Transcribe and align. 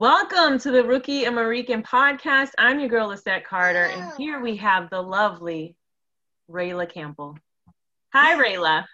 Welcome 0.00 0.58
to 0.60 0.70
the 0.70 0.82
Rookie 0.82 1.24
American 1.24 1.82
podcast. 1.82 2.52
I'm 2.56 2.80
your 2.80 2.88
girl, 2.88 3.08
Lisette 3.08 3.44
Carter, 3.44 3.84
and 3.84 4.10
here 4.16 4.40
we 4.40 4.56
have 4.56 4.88
the 4.88 5.02
lovely 5.02 5.76
Rayla 6.50 6.90
Campbell. 6.90 7.36
Hi, 8.14 8.34
Rayla. 8.42 8.86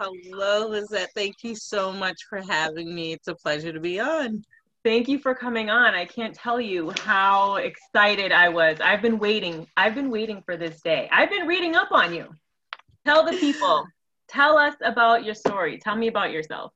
Hello, 0.00 0.68
Lisette. 0.68 1.10
Thank 1.14 1.34
you 1.42 1.54
so 1.54 1.92
much 1.92 2.16
for 2.30 2.40
having 2.40 2.94
me. 2.94 3.12
It's 3.12 3.28
a 3.28 3.34
pleasure 3.34 3.74
to 3.74 3.78
be 3.80 4.00
on. 4.00 4.42
Thank 4.82 5.06
you 5.06 5.18
for 5.18 5.34
coming 5.34 5.68
on. 5.68 5.94
I 5.94 6.06
can't 6.06 6.34
tell 6.34 6.58
you 6.58 6.94
how 7.02 7.56
excited 7.56 8.32
I 8.32 8.48
was. 8.48 8.78
I've 8.80 9.02
been 9.02 9.18
waiting. 9.18 9.66
I've 9.76 9.94
been 9.94 10.10
waiting 10.10 10.40
for 10.46 10.56
this 10.56 10.80
day. 10.80 11.10
I've 11.12 11.28
been 11.28 11.46
reading 11.46 11.76
up 11.76 11.92
on 11.92 12.14
you. 12.14 12.28
Tell 13.04 13.22
the 13.22 13.36
people. 13.36 13.84
Tell 14.30 14.56
us 14.56 14.76
about 14.82 15.26
your 15.26 15.34
story. 15.34 15.78
Tell 15.78 15.94
me 15.94 16.08
about 16.08 16.32
yourself. 16.32 16.72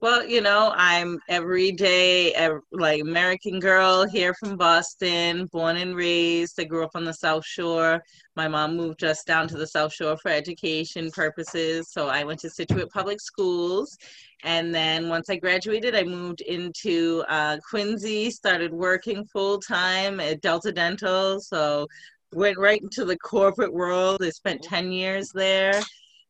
Well, 0.00 0.24
you 0.24 0.40
know, 0.40 0.72
I'm 0.76 1.18
everyday, 1.28 2.32
like 2.70 3.02
American 3.02 3.58
girl 3.58 4.06
here 4.06 4.32
from 4.32 4.56
Boston, 4.56 5.46
born 5.46 5.76
and 5.76 5.96
raised. 5.96 6.60
I 6.60 6.64
grew 6.64 6.84
up 6.84 6.92
on 6.94 7.02
the 7.02 7.12
South 7.12 7.44
Shore. 7.44 8.00
My 8.36 8.46
mom 8.46 8.76
moved 8.76 9.02
us 9.02 9.24
down 9.24 9.48
to 9.48 9.56
the 9.56 9.66
South 9.66 9.92
Shore 9.92 10.16
for 10.16 10.30
education 10.30 11.10
purposes. 11.10 11.90
So 11.90 12.06
I 12.06 12.22
went 12.22 12.38
to 12.40 12.50
Scituate 12.50 12.90
Public 12.90 13.20
Schools. 13.20 13.98
And 14.44 14.72
then 14.72 15.08
once 15.08 15.30
I 15.30 15.36
graduated, 15.36 15.96
I 15.96 16.04
moved 16.04 16.42
into 16.42 17.24
uh, 17.28 17.56
Quincy, 17.68 18.30
started 18.30 18.72
working 18.72 19.24
full 19.24 19.58
time 19.58 20.20
at 20.20 20.42
Delta 20.42 20.70
Dental. 20.70 21.40
So 21.40 21.88
went 22.32 22.56
right 22.56 22.80
into 22.80 23.04
the 23.04 23.18
corporate 23.18 23.72
world. 23.72 24.22
I 24.22 24.30
spent 24.30 24.62
10 24.62 24.92
years 24.92 25.30
there 25.34 25.82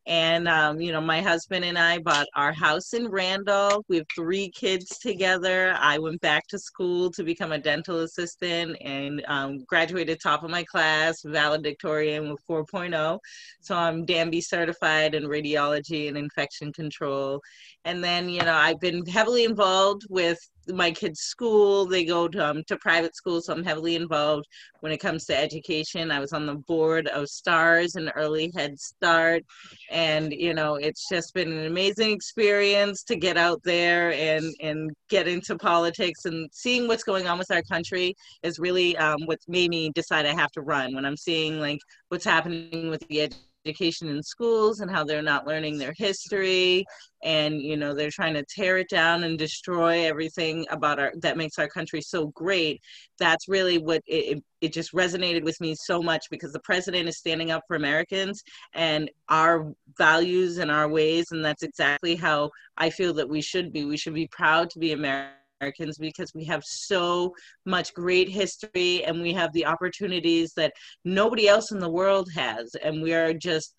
and, 0.09 0.47
um, 0.47 0.81
you 0.81 0.91
know, 0.91 1.01
my 1.01 1.21
husband 1.21 1.63
and 1.63 1.77
I 1.77 1.99
bought 1.99 2.25
our 2.35 2.51
house 2.51 2.93
in 2.93 3.07
Randolph. 3.09 3.85
We 3.87 3.97
have 3.97 4.07
three 4.15 4.49
kids 4.49 4.97
together. 4.97 5.75
I 5.79 5.99
went 5.99 6.19
back 6.21 6.47
to 6.47 6.57
school 6.57 7.11
to 7.11 7.23
become 7.23 7.51
a 7.51 7.59
dental 7.59 7.99
assistant 7.99 8.75
and 8.81 9.23
um, 9.27 9.59
graduated 9.67 10.19
top 10.19 10.43
of 10.43 10.49
my 10.49 10.63
class, 10.63 11.21
valedictorian 11.23 12.31
with 12.31 12.41
4.0. 12.49 13.19
So 13.61 13.75
I'm 13.75 14.03
DANB 14.03 14.43
certified 14.43 15.13
in 15.13 15.25
radiology 15.25 16.07
and 16.07 16.17
infection 16.17 16.73
control. 16.73 17.39
And 17.85 18.03
then, 18.03 18.29
you 18.29 18.41
know, 18.41 18.55
I've 18.55 18.79
been 18.79 19.05
heavily 19.05 19.43
involved 19.43 20.07
with 20.09 20.39
my 20.73 20.91
kids' 20.91 21.21
school. 21.21 21.85
They 21.85 22.05
go 22.05 22.27
to, 22.27 22.49
um, 22.49 22.63
to 22.67 22.77
private 22.77 23.15
school, 23.15 23.41
so 23.41 23.53
I'm 23.53 23.63
heavily 23.63 23.95
involved 23.95 24.47
when 24.81 24.91
it 24.91 24.99
comes 24.99 25.25
to 25.25 25.37
education. 25.37 26.11
I 26.11 26.19
was 26.19 26.33
on 26.33 26.45
the 26.45 26.55
board 26.55 27.07
of 27.07 27.27
STARS 27.27 27.95
and 27.95 28.11
Early 28.15 28.51
Head 28.55 28.79
Start, 28.79 29.43
and 29.89 30.31
you 30.31 30.53
know, 30.53 30.75
it's 30.75 31.07
just 31.09 31.33
been 31.33 31.51
an 31.51 31.65
amazing 31.65 32.11
experience 32.11 33.03
to 33.03 33.15
get 33.15 33.37
out 33.37 33.61
there 33.63 34.13
and 34.13 34.53
and 34.61 34.91
get 35.09 35.27
into 35.27 35.57
politics 35.57 36.25
and 36.25 36.49
seeing 36.53 36.87
what's 36.87 37.03
going 37.03 37.27
on 37.27 37.37
with 37.37 37.51
our 37.51 37.63
country 37.63 38.15
is 38.43 38.59
really 38.59 38.95
um, 38.97 39.25
what 39.25 39.39
made 39.47 39.69
me 39.69 39.91
decide 39.95 40.25
I 40.25 40.33
have 40.33 40.51
to 40.51 40.61
run. 40.61 40.95
When 40.95 41.05
I'm 41.05 41.17
seeing 41.17 41.59
like 41.59 41.79
what's 42.09 42.25
happening 42.25 42.89
with 42.89 43.05
the 43.07 43.21
education 43.21 43.48
education 43.65 44.07
in 44.07 44.23
schools 44.23 44.79
and 44.79 44.89
how 44.89 45.03
they're 45.03 45.21
not 45.21 45.47
learning 45.47 45.77
their 45.77 45.93
history. 45.97 46.85
And 47.23 47.61
you 47.61 47.75
know 47.75 47.93
they're 47.93 48.11
trying 48.11 48.35
to 48.35 48.45
tear 48.45 48.77
it 48.77 48.89
down 48.89 49.23
and 49.23 49.37
destroy 49.37 50.05
everything 50.05 50.65
about 50.69 50.99
our 50.99 51.11
that 51.21 51.35
makes 51.37 51.59
our 51.59 51.67
country 51.67 52.01
so 52.01 52.27
great. 52.27 52.81
That's 53.17 53.49
really 53.49 53.77
what 53.77 54.01
it, 54.07 54.41
it 54.61 54.73
just 54.73 54.93
resonated 54.93 55.43
with 55.43 55.59
me 55.59 55.75
so 55.75 56.01
much 56.01 56.27
because 56.31 56.53
the 56.53 56.61
president 56.61 57.09
is 57.09 57.17
standing 57.17 57.51
up 57.51 57.63
for 57.67 57.75
americans 57.75 58.41
and 58.73 59.11
our 59.27 59.73
values 59.97 60.59
and 60.59 60.71
our 60.71 60.87
ways. 60.87 61.27
And 61.31 61.43
that's 61.43 61.63
exactly 61.63 62.15
how 62.15 62.51
i 62.77 62.89
feel 62.89 63.13
that 63.15 63.27
we 63.27 63.41
should 63.41 63.73
be. 63.73 63.83
We 63.83 63.97
should 63.97 64.13
be 64.13 64.27
proud 64.27 64.69
to 64.71 64.79
be 64.79 64.93
american 64.93 65.38
Americans 65.59 65.97
because 65.97 66.33
we 66.33 66.45
have 66.45 66.63
so 66.63 67.33
much 67.65 67.93
great 67.93 68.29
history 68.29 69.03
and 69.03 69.21
we 69.21 69.33
have 69.33 69.51
the 69.53 69.65
opportunities 69.65 70.53
that 70.53 70.73
nobody 71.05 71.47
else 71.47 71.71
in 71.71 71.79
the 71.79 71.89
world 71.89 72.29
has. 72.35 72.75
And 72.75 73.01
we 73.01 73.13
are 73.13 73.33
just 73.33 73.73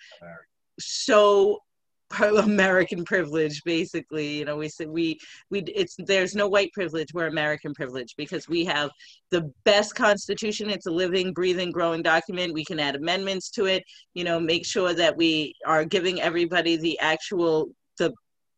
so 0.79 1.59
American 2.19 3.05
privilege, 3.05 3.63
basically. 3.65 4.39
You 4.39 4.45
know, 4.45 4.57
we 4.57 4.69
said 4.69 4.89
we 4.89 5.19
we 5.51 5.61
it's 5.63 5.97
there's 5.99 6.35
no 6.35 6.49
white 6.49 6.73
privilege. 6.73 7.15
We're 7.15 7.29
American 7.29 7.73
privilege 7.73 8.15
because 8.17 8.49
we 8.49 8.65
have 8.65 8.91
the 9.31 9.51
best 9.65 9.95
Constitution. 9.95 10.71
It's 10.71 10.87
a 10.87 10.91
living, 10.91 11.33
breathing, 11.33 11.71
growing 11.71 12.03
document. 12.03 12.55
We 12.55 12.65
can 12.65 12.81
add 12.81 12.97
amendments 12.97 13.51
to 13.51 13.67
it. 13.67 13.85
You 14.15 14.25
know, 14.25 14.41
make 14.41 14.67
sure 14.67 14.93
that 14.95 15.17
we 15.17 15.55
are 15.67 15.85
giving 15.85 16.21
everybody 16.21 16.77
the 16.77 16.99
actual 16.99 17.71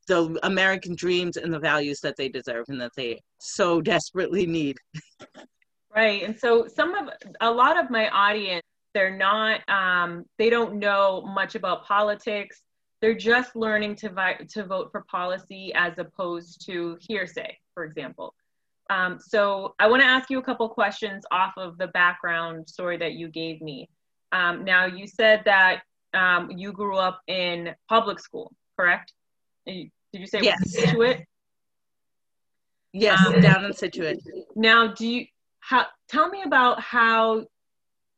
the 0.08 0.38
American 0.42 0.94
dreams 0.94 1.36
and 1.36 1.52
the 1.52 1.58
values 1.58 2.00
that 2.00 2.16
they 2.16 2.28
deserve 2.28 2.66
and 2.68 2.80
that 2.80 2.92
they 2.96 3.20
so 3.38 3.80
desperately 3.80 4.46
need. 4.46 4.76
Right. 5.94 6.22
And 6.22 6.38
so 6.38 6.66
some 6.66 6.94
of 6.94 7.10
a 7.40 7.50
lot 7.50 7.78
of 7.78 7.90
my 7.90 8.08
audience, 8.08 8.62
they're 8.94 9.16
not 9.16 9.60
um, 9.68 10.24
they 10.38 10.50
don't 10.50 10.76
know 10.76 11.22
much 11.34 11.54
about 11.54 11.84
politics. 11.84 12.62
They're 13.00 13.14
just 13.14 13.56
learning 13.56 13.96
to 13.96 14.08
vi- 14.08 14.46
to 14.50 14.64
vote 14.64 14.90
for 14.90 15.02
policy 15.10 15.72
as 15.74 15.98
opposed 15.98 16.64
to 16.66 16.96
hearsay, 17.00 17.58
for 17.74 17.84
example. 17.84 18.34
Um, 18.90 19.18
so 19.20 19.74
I 19.78 19.88
want 19.88 20.02
to 20.02 20.06
ask 20.06 20.30
you 20.30 20.38
a 20.38 20.42
couple 20.42 20.68
questions 20.68 21.24
off 21.30 21.54
of 21.56 21.78
the 21.78 21.88
background 21.88 22.68
story 22.68 22.96
that 22.98 23.12
you 23.12 23.28
gave 23.28 23.60
me. 23.60 23.88
Um, 24.32 24.64
now 24.64 24.86
you 24.86 25.06
said 25.06 25.42
that 25.44 25.82
um, 26.14 26.50
you 26.50 26.72
grew 26.72 26.96
up 26.96 27.20
in 27.26 27.74
public 27.88 28.18
school, 28.18 28.52
correct? 28.78 29.12
Did 29.66 29.90
you 30.12 30.26
say 30.26 30.40
yes. 30.42 30.58
Scituate? 30.70 31.24
Yes, 32.92 33.18
um, 33.26 33.40
down 33.40 33.64
in 33.64 33.72
Scituate. 33.72 34.18
Now, 34.54 34.88
do 34.88 35.06
you 35.06 35.26
how 35.60 35.86
tell 36.08 36.28
me 36.28 36.42
about 36.42 36.80
how 36.80 37.46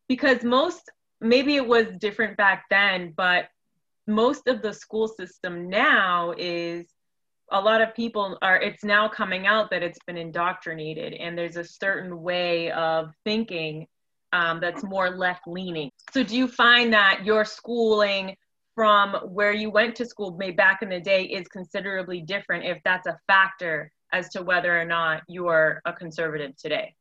because 0.08 0.42
most 0.42 0.90
maybe 1.20 1.56
it 1.56 1.66
was 1.66 1.86
different 1.98 2.36
back 2.36 2.64
then, 2.70 3.12
but 3.16 3.48
most 4.06 4.46
of 4.48 4.62
the 4.62 4.72
school 4.72 5.08
system 5.08 5.68
now 5.68 6.34
is 6.36 6.86
a 7.52 7.60
lot 7.60 7.80
of 7.80 7.94
people 7.94 8.38
are 8.42 8.60
it's 8.60 8.84
now 8.84 9.08
coming 9.08 9.46
out 9.46 9.70
that 9.70 9.82
it's 9.82 9.98
been 10.06 10.16
indoctrinated 10.16 11.14
and 11.14 11.36
there's 11.36 11.56
a 11.56 11.64
certain 11.64 12.22
way 12.22 12.70
of 12.72 13.12
thinking 13.24 13.86
um, 14.32 14.60
that's 14.60 14.82
more 14.82 15.10
left 15.10 15.46
leaning 15.46 15.90
so 16.12 16.22
do 16.22 16.36
you 16.36 16.48
find 16.48 16.92
that 16.92 17.24
your 17.24 17.44
schooling 17.44 18.34
from 18.74 19.14
where 19.28 19.52
you 19.52 19.70
went 19.70 19.94
to 19.96 20.04
school 20.04 20.36
maybe 20.38 20.56
back 20.56 20.82
in 20.82 20.88
the 20.88 21.00
day 21.00 21.24
is 21.24 21.46
considerably 21.48 22.20
different 22.20 22.64
if 22.64 22.78
that's 22.84 23.06
a 23.06 23.18
factor 23.26 23.90
as 24.12 24.28
to 24.30 24.42
whether 24.42 24.78
or 24.78 24.84
not 24.84 25.22
you 25.28 25.46
are 25.48 25.80
a 25.84 25.92
conservative 25.92 26.56
today. 26.56 26.94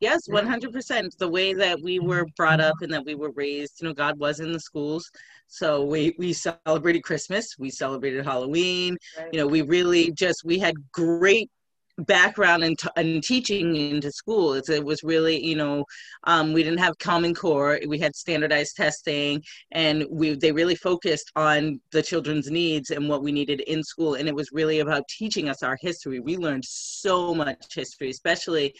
Yes 0.00 0.28
mm. 0.28 0.42
100% 0.42 1.16
the 1.18 1.28
way 1.28 1.54
that 1.54 1.80
we 1.80 1.98
were 1.98 2.26
brought 2.36 2.60
up 2.60 2.74
and 2.82 2.92
that 2.92 3.04
we 3.04 3.14
were 3.14 3.30
raised 3.32 3.80
you 3.80 3.88
know 3.88 3.94
god 3.94 4.18
was 4.18 4.40
in 4.40 4.52
the 4.52 4.60
schools. 4.60 5.10
So 5.48 5.84
we 5.84 6.14
we 6.18 6.32
celebrated 6.32 7.02
christmas 7.02 7.56
we 7.58 7.70
celebrated 7.70 8.24
halloween. 8.24 8.96
Right. 9.18 9.28
you 9.32 9.38
know 9.38 9.46
we 9.46 9.62
really 9.62 10.12
just 10.12 10.44
we 10.44 10.58
had 10.58 10.74
great 10.92 11.50
background 11.98 12.64
in, 12.64 12.76
t- 12.76 12.88
in 12.96 13.20
teaching 13.20 13.76
into 13.76 14.10
school. 14.10 14.54
It 14.54 14.84
was 14.84 15.02
really, 15.02 15.44
you 15.44 15.56
know, 15.56 15.84
um, 16.24 16.52
we 16.52 16.62
didn't 16.62 16.78
have 16.78 16.98
Common 16.98 17.34
Core. 17.34 17.78
We 17.86 17.98
had 17.98 18.16
standardized 18.16 18.76
testing, 18.76 19.42
and 19.72 20.04
we 20.10 20.34
they 20.34 20.52
really 20.52 20.76
focused 20.76 21.30
on 21.36 21.80
the 21.90 22.02
children's 22.02 22.50
needs 22.50 22.90
and 22.90 23.08
what 23.08 23.22
we 23.22 23.32
needed 23.32 23.60
in 23.62 23.82
school. 23.82 24.14
And 24.14 24.28
it 24.28 24.34
was 24.34 24.48
really 24.52 24.80
about 24.80 25.08
teaching 25.08 25.48
us 25.48 25.62
our 25.62 25.76
history. 25.80 26.20
We 26.20 26.36
learned 26.36 26.64
so 26.64 27.34
much 27.34 27.74
history, 27.74 28.10
especially 28.10 28.74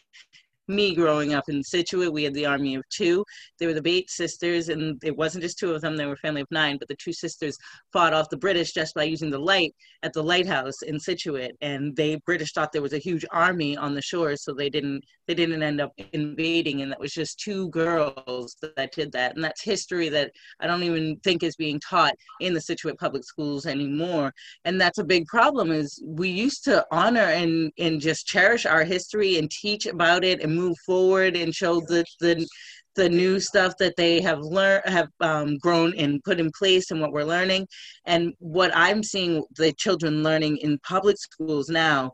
me 0.68 0.94
growing 0.94 1.34
up 1.34 1.48
in 1.48 1.62
Scituate, 1.62 2.12
we 2.12 2.24
had 2.24 2.34
the 2.34 2.46
army 2.46 2.74
of 2.74 2.88
two. 2.88 3.24
They 3.58 3.66
were 3.66 3.74
the 3.74 3.82
Bates 3.82 4.16
sisters, 4.16 4.68
and 4.68 5.02
it 5.04 5.16
wasn't 5.16 5.42
just 5.42 5.58
two 5.58 5.72
of 5.72 5.80
them, 5.80 5.96
they 5.96 6.06
were 6.06 6.12
a 6.12 6.16
family 6.16 6.42
of 6.42 6.50
nine, 6.50 6.78
but 6.78 6.88
the 6.88 6.96
two 6.96 7.12
sisters 7.12 7.56
fought 7.92 8.12
off 8.12 8.30
the 8.30 8.36
British 8.36 8.72
just 8.72 8.94
by 8.94 9.04
using 9.04 9.30
the 9.30 9.38
light 9.38 9.74
at 10.02 10.12
the 10.12 10.22
lighthouse 10.22 10.82
in 10.82 10.98
Scituate. 10.98 11.53
And 11.60 11.94
they 11.97 12.16
British 12.26 12.53
thought 12.53 12.72
there 12.72 12.82
was 12.82 12.92
a 12.92 12.98
huge 12.98 13.24
army 13.30 13.76
on 13.76 13.94
the 13.94 14.03
shore, 14.03 14.36
so 14.36 14.53
they 14.53 14.70
didn't 14.70 15.04
they 15.28 15.34
didn't 15.34 15.62
end 15.62 15.80
up 15.80 15.92
invading. 16.12 16.82
And 16.82 16.91
that 16.91 17.00
was 17.00 17.12
just 17.12 17.38
two 17.38 17.68
girls 17.70 18.56
that 18.76 18.92
did 18.92 19.12
that. 19.12 19.34
And 19.34 19.44
that's 19.44 19.62
history 19.62 20.08
that 20.08 20.32
I 20.60 20.66
don't 20.66 20.82
even 20.82 21.16
think 21.22 21.42
is 21.42 21.56
being 21.56 21.80
taught 21.80 22.15
in 22.41 22.54
the 22.54 22.60
Scituate 22.60 22.98
public 22.98 23.24
schools 23.24 23.66
anymore. 23.66 24.32
And 24.65 24.80
that's 24.80 24.98
a 24.98 25.04
big 25.04 25.26
problem 25.26 25.70
is 25.70 26.03
we 26.04 26.28
used 26.28 26.65
to 26.65 26.84
honor 26.91 27.20
and 27.20 27.72
and 27.78 28.00
just 28.00 28.26
cherish 28.26 28.66
our 28.66 28.84
history 28.84 29.38
and 29.38 29.50
teach 29.50 29.86
about 29.86 30.24
it 30.24 30.42
and 30.42 30.52
move 30.54 30.77
forward 30.87 31.37
and 31.37 31.54
show 31.54 31.81
the 31.81 32.04
the 32.21 32.47
the 32.95 33.09
new 33.09 33.41
stuff 33.41 33.72
that 33.78 33.97
they 33.97 34.21
have 34.21 34.41
learned 34.41 34.83
have 34.84 35.09
um, 35.21 35.57
grown 35.59 35.95
and 35.97 36.22
put 36.25 36.39
in 36.39 36.51
place 36.59 36.91
and 36.91 37.01
what 37.01 37.13
we're 37.13 37.25
learning 37.25 37.66
and 38.04 38.34
what 38.39 38.71
i'm 38.75 39.03
seeing 39.03 39.43
the 39.57 39.72
children 39.72 40.22
learning 40.22 40.59
in 40.59 40.78
public 40.81 41.16
schools 41.16 41.69
now 41.69 42.13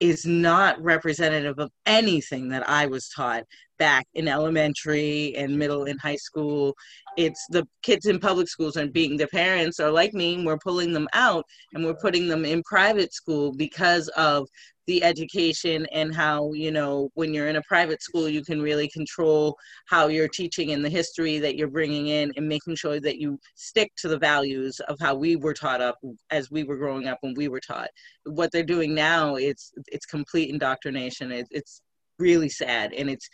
is 0.00 0.24
not 0.24 0.80
representative 0.82 1.58
of 1.58 1.70
anything 1.86 2.48
that 2.48 2.68
I 2.68 2.86
was 2.86 3.08
taught. 3.08 3.44
Back 3.78 4.06
in 4.14 4.28
elementary 4.28 5.34
and 5.36 5.58
middle 5.58 5.84
and 5.84 6.00
high 6.00 6.16
school. 6.16 6.74
It's 7.16 7.44
the 7.50 7.66
kids 7.82 8.06
in 8.06 8.18
public 8.18 8.48
schools 8.48 8.76
and 8.76 8.92
being 8.92 9.16
their 9.16 9.28
parents 9.28 9.80
are 9.80 9.90
like 9.90 10.14
me, 10.14 10.44
we're 10.44 10.58
pulling 10.58 10.92
them 10.92 11.08
out 11.12 11.44
and 11.74 11.84
we're 11.84 11.94
putting 11.94 12.28
them 12.28 12.44
in 12.44 12.62
private 12.64 13.12
school 13.12 13.52
because 13.52 14.08
of 14.16 14.46
the 14.88 15.04
education 15.04 15.86
and 15.92 16.14
how 16.14 16.50
you 16.54 16.72
know 16.72 17.10
when 17.12 17.34
you're 17.34 17.48
in 17.48 17.56
a 17.56 17.62
private 17.68 18.02
school 18.02 18.26
you 18.26 18.42
can 18.42 18.60
really 18.60 18.88
control 18.88 19.54
how 19.86 20.08
you're 20.08 20.28
teaching 20.28 20.70
and 20.72 20.82
the 20.82 20.88
history 20.88 21.38
that 21.38 21.56
you're 21.56 21.68
bringing 21.68 22.08
in 22.08 22.32
and 22.36 22.48
making 22.48 22.74
sure 22.74 22.98
that 22.98 23.18
you 23.18 23.38
stick 23.54 23.92
to 23.98 24.08
the 24.08 24.18
values 24.18 24.80
of 24.88 24.96
how 24.98 25.14
we 25.14 25.36
were 25.36 25.52
taught 25.52 25.82
up 25.82 25.96
as 26.30 26.50
we 26.50 26.64
were 26.64 26.78
growing 26.78 27.06
up 27.06 27.18
when 27.20 27.34
we 27.34 27.48
were 27.48 27.60
taught 27.60 27.90
what 28.24 28.50
they're 28.50 28.62
doing 28.62 28.94
now 28.94 29.34
it's 29.34 29.72
it's 29.88 30.06
complete 30.06 30.48
indoctrination 30.48 31.30
it, 31.30 31.46
it's 31.50 31.82
really 32.18 32.48
sad 32.48 32.92
and 32.92 33.08
it's 33.08 33.28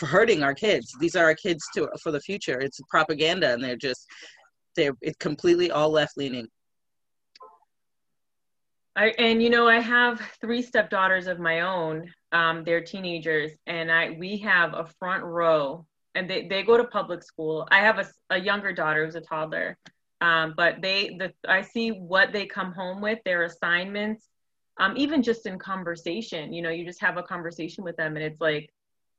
hurting 0.00 0.42
our 0.42 0.54
kids 0.54 0.94
these 1.00 1.16
are 1.16 1.24
our 1.24 1.34
kids 1.34 1.64
to 1.74 1.88
for 2.02 2.12
the 2.12 2.20
future 2.20 2.60
it's 2.60 2.80
propaganda 2.88 3.52
and 3.52 3.62
they're 3.62 3.76
just 3.76 4.06
they're 4.76 4.94
it's 5.00 5.16
completely 5.18 5.70
all 5.70 5.90
left 5.90 6.16
leaning 6.16 6.46
I, 8.98 9.14
and 9.16 9.40
you 9.40 9.48
know, 9.48 9.68
I 9.68 9.78
have 9.78 10.20
three 10.40 10.60
stepdaughters 10.60 11.28
of 11.28 11.38
my 11.38 11.60
own. 11.60 12.12
Um, 12.32 12.64
they're 12.64 12.80
teenagers, 12.80 13.52
and 13.68 13.92
I 13.92 14.10
we 14.18 14.38
have 14.38 14.74
a 14.74 14.88
front 14.98 15.22
row, 15.22 15.86
and 16.16 16.28
they, 16.28 16.48
they 16.48 16.64
go 16.64 16.76
to 16.76 16.82
public 16.82 17.22
school. 17.22 17.68
I 17.70 17.78
have 17.78 18.00
a, 18.00 18.08
a 18.30 18.40
younger 18.40 18.72
daughter 18.72 19.04
who's 19.04 19.14
a 19.14 19.20
toddler, 19.20 19.78
um, 20.20 20.54
but 20.56 20.82
they 20.82 21.16
the 21.16 21.32
I 21.48 21.62
see 21.62 21.90
what 21.90 22.32
they 22.32 22.46
come 22.46 22.72
home 22.72 23.00
with, 23.00 23.20
their 23.24 23.44
assignments, 23.44 24.26
um, 24.78 24.94
even 24.96 25.22
just 25.22 25.46
in 25.46 25.58
conversation. 25.58 26.52
You 26.52 26.62
know, 26.62 26.70
you 26.70 26.84
just 26.84 27.00
have 27.00 27.16
a 27.16 27.22
conversation 27.22 27.84
with 27.84 27.96
them, 27.96 28.16
and 28.16 28.24
it's 28.24 28.40
like, 28.40 28.70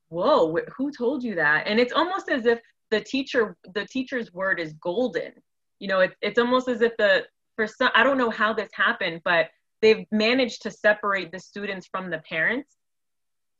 whoa, 0.09 0.55
wh- 0.55 0.71
who 0.75 0.91
told 0.91 1.23
you 1.23 1.35
that? 1.35 1.67
And 1.67 1.79
it's 1.79 1.93
almost 1.93 2.29
as 2.29 2.45
if 2.45 2.59
the 2.91 3.01
teacher 3.01 3.55
the 3.73 3.85
teacher's 3.85 4.33
word 4.33 4.59
is 4.59 4.73
golden. 4.73 5.33
You 5.79 5.87
know, 5.87 5.99
it's 6.01 6.15
it's 6.21 6.39
almost 6.39 6.67
as 6.67 6.81
if 6.81 6.95
the 6.97 7.25
for 7.55 7.67
some 7.67 7.91
I 7.95 8.03
don't 8.03 8.17
know 8.17 8.29
how 8.29 8.53
this 8.53 8.69
happened, 8.73 9.21
but 9.23 9.49
they've 9.81 10.05
managed 10.11 10.61
to 10.63 10.71
separate 10.71 11.31
the 11.31 11.39
students 11.39 11.87
from 11.87 12.09
the 12.09 12.19
parents 12.19 12.75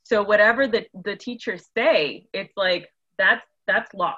so 0.09 0.23
whatever 0.23 0.67
the, 0.67 0.85
the 1.03 1.15
teachers 1.15 1.65
say 1.77 2.25
it's 2.33 2.53
like 2.57 2.89
that's 3.17 3.45
that's 3.67 3.93
law 3.93 4.15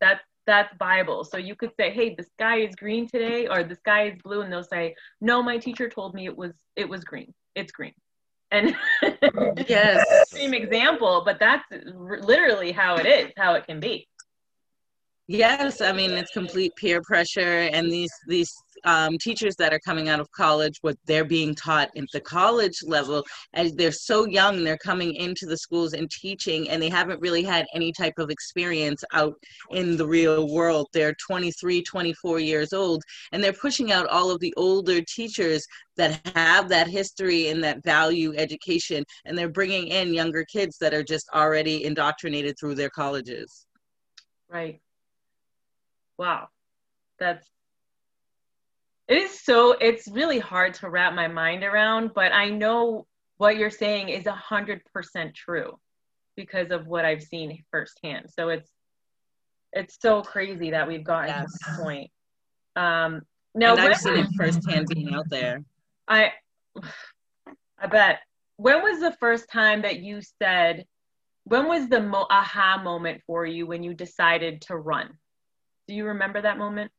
that's 0.00 0.22
that's 0.46 0.74
bible. 0.78 1.24
So 1.24 1.36
you 1.36 1.54
could 1.54 1.72
say 1.78 1.90
hey 1.90 2.14
the 2.14 2.24
sky 2.24 2.58
is 2.60 2.74
green 2.74 3.08
today 3.08 3.46
or 3.46 3.62
the 3.64 3.76
sky 3.76 4.08
is 4.08 4.18
blue 4.22 4.42
and 4.42 4.52
they'll 4.52 4.62
say 4.62 4.94
no 5.20 5.42
my 5.42 5.58
teacher 5.58 5.88
told 5.88 6.14
me 6.14 6.26
it 6.26 6.36
was 6.36 6.52
it 6.76 6.88
was 6.88 7.04
green. 7.04 7.32
It's 7.54 7.72
green. 7.72 7.94
And 8.50 8.76
yes. 9.66 10.30
same 10.30 10.54
example 10.54 11.22
but 11.24 11.38
that's 11.40 11.64
literally 11.94 12.72
how 12.72 12.96
it 12.96 13.06
is 13.06 13.32
how 13.36 13.54
it 13.54 13.66
can 13.66 13.80
be 13.80 14.06
yes 15.26 15.80
i 15.80 15.92
mean 15.92 16.10
it's 16.10 16.30
complete 16.32 16.72
peer 16.76 17.00
pressure 17.02 17.68
and 17.72 17.90
these 17.90 18.12
these 18.28 18.52
um, 18.84 19.16
teachers 19.18 19.56
that 19.56 19.72
are 19.72 19.80
coming 19.80 20.08
out 20.08 20.20
of 20.20 20.30
college, 20.32 20.78
what 20.82 20.96
they're 21.06 21.24
being 21.24 21.54
taught 21.54 21.90
at 21.96 22.04
the 22.12 22.20
college 22.20 22.82
level, 22.84 23.24
as 23.54 23.72
they're 23.72 23.92
so 23.92 24.26
young, 24.26 24.62
they're 24.62 24.78
coming 24.78 25.14
into 25.14 25.46
the 25.46 25.56
schools 25.56 25.94
and 25.94 26.10
teaching, 26.10 26.68
and 26.68 26.80
they 26.80 26.88
haven't 26.88 27.20
really 27.20 27.42
had 27.42 27.66
any 27.74 27.92
type 27.92 28.18
of 28.18 28.30
experience 28.30 29.02
out 29.12 29.34
in 29.70 29.96
the 29.96 30.06
real 30.06 30.48
world. 30.48 30.88
They're 30.92 31.14
23, 31.26 31.82
24 31.82 32.40
years 32.40 32.72
old, 32.72 33.02
and 33.32 33.42
they're 33.42 33.52
pushing 33.52 33.92
out 33.92 34.08
all 34.08 34.30
of 34.30 34.40
the 34.40 34.54
older 34.56 35.00
teachers 35.02 35.66
that 35.96 36.20
have 36.34 36.68
that 36.68 36.88
history 36.88 37.48
and 37.48 37.62
that 37.64 37.82
value 37.84 38.34
education, 38.36 39.04
and 39.24 39.36
they're 39.36 39.48
bringing 39.48 39.88
in 39.88 40.12
younger 40.12 40.44
kids 40.44 40.76
that 40.78 40.94
are 40.94 41.04
just 41.04 41.26
already 41.34 41.84
indoctrinated 41.84 42.56
through 42.58 42.74
their 42.74 42.90
colleges. 42.90 43.66
Right. 44.48 44.80
Wow. 46.18 46.48
That's 47.18 47.48
it 49.06 49.18
is 49.18 49.38
so, 49.40 49.72
it's 49.72 50.08
really 50.08 50.38
hard 50.38 50.74
to 50.74 50.88
wrap 50.88 51.14
my 51.14 51.28
mind 51.28 51.62
around, 51.62 52.12
but 52.14 52.32
I 52.32 52.48
know 52.48 53.06
what 53.36 53.58
you're 53.58 53.70
saying 53.70 54.08
is 54.08 54.26
a 54.26 54.32
hundred 54.32 54.80
percent 54.94 55.34
true 55.34 55.78
because 56.36 56.70
of 56.70 56.86
what 56.86 57.04
I've 57.04 57.22
seen 57.22 57.62
firsthand. 57.70 58.30
So 58.30 58.48
it's, 58.48 58.70
it's 59.72 59.98
so 60.00 60.22
crazy 60.22 60.70
that 60.70 60.88
we've 60.88 61.04
gotten 61.04 61.28
yes. 61.28 61.52
to 61.52 61.70
this 61.70 61.80
point. 61.80 62.10
Um, 62.76 63.22
now, 63.54 63.72
and 63.72 63.80
I've 63.80 63.96
seen 63.98 64.16
it 64.16 64.26
firsthand 64.36 64.86
being 64.88 65.12
out 65.14 65.28
there. 65.28 65.62
I, 66.08 66.32
I 67.78 67.86
bet. 67.86 68.20
When 68.56 68.82
was 68.82 69.00
the 69.00 69.16
first 69.20 69.50
time 69.50 69.82
that 69.82 69.98
you 70.00 70.20
said, 70.40 70.86
when 71.44 71.68
was 71.68 71.88
the 71.88 72.00
mo- 72.00 72.26
aha 72.30 72.80
moment 72.82 73.20
for 73.26 73.44
you 73.44 73.66
when 73.66 73.82
you 73.82 73.94
decided 73.94 74.62
to 74.62 74.76
run? 74.76 75.18
Do 75.86 75.94
you 75.94 76.06
remember 76.06 76.40
that 76.40 76.58
moment? 76.58 76.90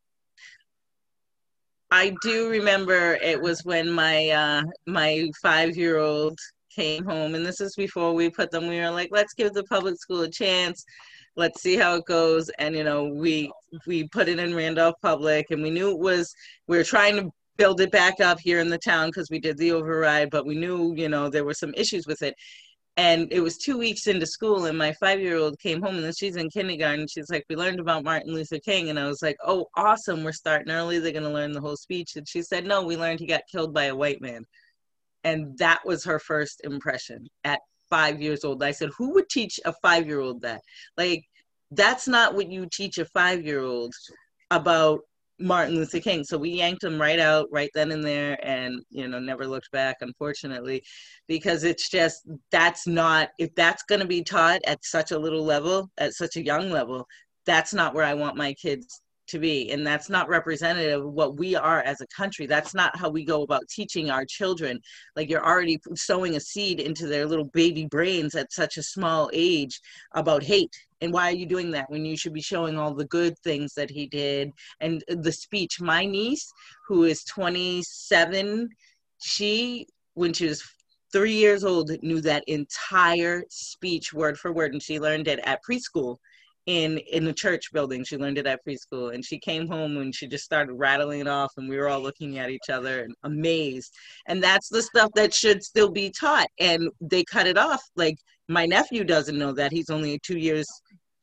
I 1.91 2.15
do 2.21 2.49
remember 2.49 3.15
it 3.21 3.41
was 3.41 3.63
when 3.63 3.91
my 3.91 4.29
uh, 4.29 4.63
my 4.85 5.29
five 5.41 5.75
year 5.77 5.97
old 5.97 6.37
came 6.75 7.05
home, 7.05 7.35
and 7.35 7.45
this 7.45 7.61
is 7.61 7.75
before 7.75 8.13
we 8.13 8.29
put 8.29 8.51
them. 8.51 8.67
We 8.67 8.79
were 8.79 8.89
like, 8.89 9.09
let's 9.11 9.33
give 9.33 9.53
the 9.53 9.63
public 9.63 9.97
school 9.97 10.21
a 10.21 10.29
chance. 10.29 10.83
Let's 11.35 11.61
see 11.61 11.75
how 11.75 11.95
it 11.95 12.05
goes. 12.05 12.49
And 12.59 12.75
you 12.75 12.83
know, 12.83 13.05
we 13.05 13.51
we 13.87 14.07
put 14.07 14.27
it 14.27 14.39
in 14.39 14.55
Randolph 14.55 14.95
Public, 15.01 15.47
and 15.51 15.63
we 15.63 15.69
knew 15.69 15.91
it 15.91 15.99
was 15.99 16.33
we 16.67 16.77
were 16.77 16.83
trying 16.83 17.15
to 17.17 17.31
build 17.57 17.79
it 17.79 17.91
back 17.91 18.19
up 18.19 18.39
here 18.39 18.59
in 18.59 18.69
the 18.69 18.77
town 18.77 19.07
because 19.07 19.29
we 19.29 19.39
did 19.39 19.57
the 19.57 19.71
override, 19.71 20.29
but 20.29 20.45
we 20.45 20.55
knew 20.55 20.93
you 20.95 21.09
know 21.09 21.29
there 21.29 21.45
were 21.45 21.53
some 21.53 21.73
issues 21.75 22.05
with 22.05 22.21
it 22.21 22.35
and 22.97 23.27
it 23.31 23.41
was 23.41 23.57
two 23.57 23.77
weeks 23.77 24.07
into 24.07 24.25
school 24.25 24.65
and 24.65 24.77
my 24.77 24.93
five 24.93 25.19
year 25.19 25.37
old 25.37 25.59
came 25.59 25.81
home 25.81 25.97
and 25.97 26.17
she's 26.17 26.37
in 26.37 26.49
kindergarten 26.49 27.07
she's 27.07 27.29
like 27.29 27.45
we 27.49 27.55
learned 27.55 27.79
about 27.79 28.03
martin 28.03 28.33
luther 28.33 28.59
king 28.59 28.89
and 28.89 28.99
i 28.99 29.05
was 29.05 29.21
like 29.21 29.35
oh 29.45 29.67
awesome 29.75 30.23
we're 30.23 30.31
starting 30.31 30.71
early 30.71 30.99
they're 30.99 31.11
going 31.11 31.23
to 31.23 31.29
learn 31.29 31.51
the 31.51 31.61
whole 31.61 31.75
speech 31.75 32.15
and 32.15 32.27
she 32.27 32.41
said 32.41 32.65
no 32.65 32.83
we 32.83 32.95
learned 32.95 33.19
he 33.19 33.25
got 33.25 33.41
killed 33.51 33.73
by 33.73 33.85
a 33.85 33.95
white 33.95 34.21
man 34.21 34.45
and 35.25 35.57
that 35.57 35.81
was 35.83 36.05
her 36.05 36.19
first 36.19 36.61
impression 36.63 37.27
at 37.43 37.59
five 37.89 38.21
years 38.21 38.43
old. 38.45 38.63
I 38.63 38.71
said 38.71 38.89
who 38.97 39.13
would 39.13 39.27
teach 39.27 39.59
a 39.65 39.73
five 39.81 40.07
year 40.07 40.19
old 40.19 40.41
that? 40.43 40.61
Like 40.97 41.23
that's 41.71 42.07
not 42.07 42.35
what 42.35 42.49
you 42.49 42.67
teach 42.71 42.97
a 42.99 43.05
five 43.05 43.43
year 43.43 43.61
old 43.61 43.93
about 44.51 45.01
Martin 45.39 45.75
Luther 45.75 45.99
King. 45.99 46.23
So 46.23 46.37
we 46.37 46.49
yanked 46.49 46.83
him 46.83 46.99
right 46.99 47.19
out 47.19 47.47
right 47.51 47.69
then 47.73 47.91
and 47.91 48.03
there 48.03 48.37
and, 48.43 48.81
you 48.89 49.07
know, 49.07 49.19
never 49.19 49.47
looked 49.47 49.71
back, 49.71 49.97
unfortunately, 50.01 50.83
because 51.27 51.63
it's 51.63 51.89
just 51.89 52.27
that's 52.51 52.87
not, 52.87 53.29
if 53.37 53.53
that's 53.55 53.83
going 53.83 54.01
to 54.01 54.07
be 54.07 54.23
taught 54.23 54.61
at 54.65 54.83
such 54.85 55.11
a 55.11 55.19
little 55.19 55.43
level, 55.43 55.89
at 55.97 56.13
such 56.13 56.37
a 56.37 56.45
young 56.45 56.71
level, 56.71 57.05
that's 57.45 57.73
not 57.73 57.93
where 57.93 58.05
I 58.05 58.13
want 58.13 58.37
my 58.37 58.53
kids 58.53 59.01
to 59.27 59.39
be 59.39 59.71
and 59.71 59.85
that's 59.85 60.09
not 60.09 60.29
representative 60.29 61.05
of 61.05 61.13
what 61.13 61.37
we 61.37 61.55
are 61.55 61.81
as 61.81 62.01
a 62.01 62.07
country. 62.07 62.45
That's 62.45 62.73
not 62.73 62.95
how 62.97 63.09
we 63.09 63.25
go 63.25 63.43
about 63.43 63.67
teaching 63.69 64.09
our 64.09 64.25
children. 64.25 64.79
Like 65.15 65.29
you're 65.29 65.45
already 65.45 65.79
sowing 65.95 66.35
a 66.35 66.39
seed 66.39 66.79
into 66.79 67.07
their 67.07 67.25
little 67.25 67.45
baby 67.45 67.85
brains 67.85 68.35
at 68.35 68.51
such 68.51 68.77
a 68.77 68.83
small 68.83 69.29
age 69.33 69.79
about 70.13 70.43
hate. 70.43 70.75
And 71.01 71.11
why 71.11 71.29
are 71.29 71.35
you 71.35 71.45
doing 71.45 71.71
that 71.71 71.89
when 71.89 72.05
you 72.05 72.17
should 72.17 72.33
be 72.33 72.41
showing 72.41 72.77
all 72.77 72.93
the 72.93 73.05
good 73.05 73.37
things 73.39 73.73
that 73.73 73.89
he 73.89 74.07
did? 74.07 74.51
And 74.79 75.03
uh, 75.11 75.15
the 75.19 75.31
speech 75.31 75.81
my 75.81 76.05
niece 76.05 76.51
who 76.87 77.03
is 77.03 77.23
27 77.25 78.69
she 79.21 79.87
when 80.13 80.33
she 80.33 80.47
was 80.47 80.63
three 81.11 81.33
years 81.33 81.63
old 81.63 81.91
knew 82.01 82.21
that 82.21 82.43
entire 82.47 83.43
speech 83.49 84.13
word 84.13 84.37
for 84.37 84.51
word 84.51 84.73
and 84.73 84.83
she 84.83 84.99
learned 84.99 85.27
it 85.27 85.39
at 85.43 85.61
preschool 85.63 86.17
in 86.65 86.97
in 86.97 87.25
the 87.25 87.33
church 87.33 87.71
building. 87.71 88.03
She 88.03 88.17
learned 88.17 88.37
it 88.37 88.47
at 88.47 88.65
preschool, 88.65 89.13
and 89.13 89.23
she 89.23 89.39
came 89.39 89.67
home 89.67 89.97
and 89.97 90.13
she 90.13 90.27
just 90.27 90.45
started 90.45 90.73
rattling 90.73 91.21
it 91.21 91.27
off, 91.27 91.53
and 91.57 91.69
we 91.69 91.77
were 91.77 91.89
all 91.89 92.01
looking 92.01 92.37
at 92.39 92.49
each 92.49 92.69
other 92.69 93.03
and 93.03 93.15
amazed. 93.23 93.93
And 94.27 94.43
that's 94.43 94.69
the 94.69 94.81
stuff 94.81 95.11
that 95.15 95.33
should 95.33 95.63
still 95.63 95.91
be 95.91 96.11
taught, 96.11 96.47
and 96.59 96.89
they 97.01 97.23
cut 97.23 97.47
it 97.47 97.57
off. 97.57 97.81
Like 97.95 98.17
my 98.47 98.65
nephew 98.65 99.03
doesn't 99.03 99.37
know 99.37 99.51
that 99.53 99.71
he's 99.71 99.89
only 99.89 100.19
two 100.19 100.37
years 100.37 100.67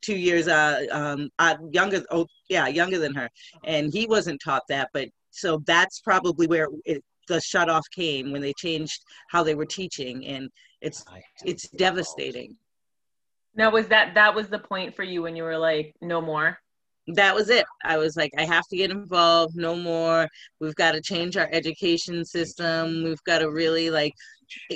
two 0.00 0.16
years 0.16 0.48
uh 0.48 0.82
um 0.90 1.28
uh, 1.38 1.54
younger 1.70 2.02
oh 2.10 2.26
yeah 2.48 2.66
younger 2.66 2.98
than 2.98 3.14
her 3.14 3.28
and 3.64 3.92
he 3.92 4.04
wasn't 4.06 4.40
taught 4.44 4.64
that 4.68 4.88
but 4.92 5.08
so 5.30 5.62
that's 5.64 6.00
probably 6.00 6.48
where 6.48 6.66
it, 6.84 7.02
the 7.28 7.40
shut 7.40 7.70
off 7.70 7.84
came 7.94 8.32
when 8.32 8.42
they 8.42 8.52
changed 8.54 9.04
how 9.30 9.44
they 9.44 9.54
were 9.54 9.64
teaching 9.64 10.26
and 10.26 10.50
it's 10.80 11.04
it's 11.44 11.68
devastating 11.70 12.56
now 13.54 13.70
was 13.70 13.88
that 13.88 14.14
that 14.14 14.34
was 14.34 14.48
the 14.48 14.58
point 14.58 14.96
for 14.96 15.02
you 15.02 15.22
when 15.22 15.36
you 15.36 15.42
were 15.42 15.58
like, 15.58 15.94
no 16.00 16.20
more? 16.20 16.58
That 17.08 17.34
was 17.34 17.50
it. 17.50 17.66
I 17.84 17.98
was 17.98 18.16
like, 18.16 18.30
I 18.38 18.44
have 18.44 18.66
to 18.68 18.76
get 18.76 18.90
involved, 18.90 19.56
no 19.56 19.74
more. 19.74 20.28
We've 20.60 20.74
got 20.76 20.92
to 20.92 21.00
change 21.00 21.36
our 21.36 21.48
education 21.50 22.24
system. 22.24 23.02
We've 23.02 23.22
got 23.24 23.40
to 23.40 23.50
really 23.50 23.90
like 23.90 24.12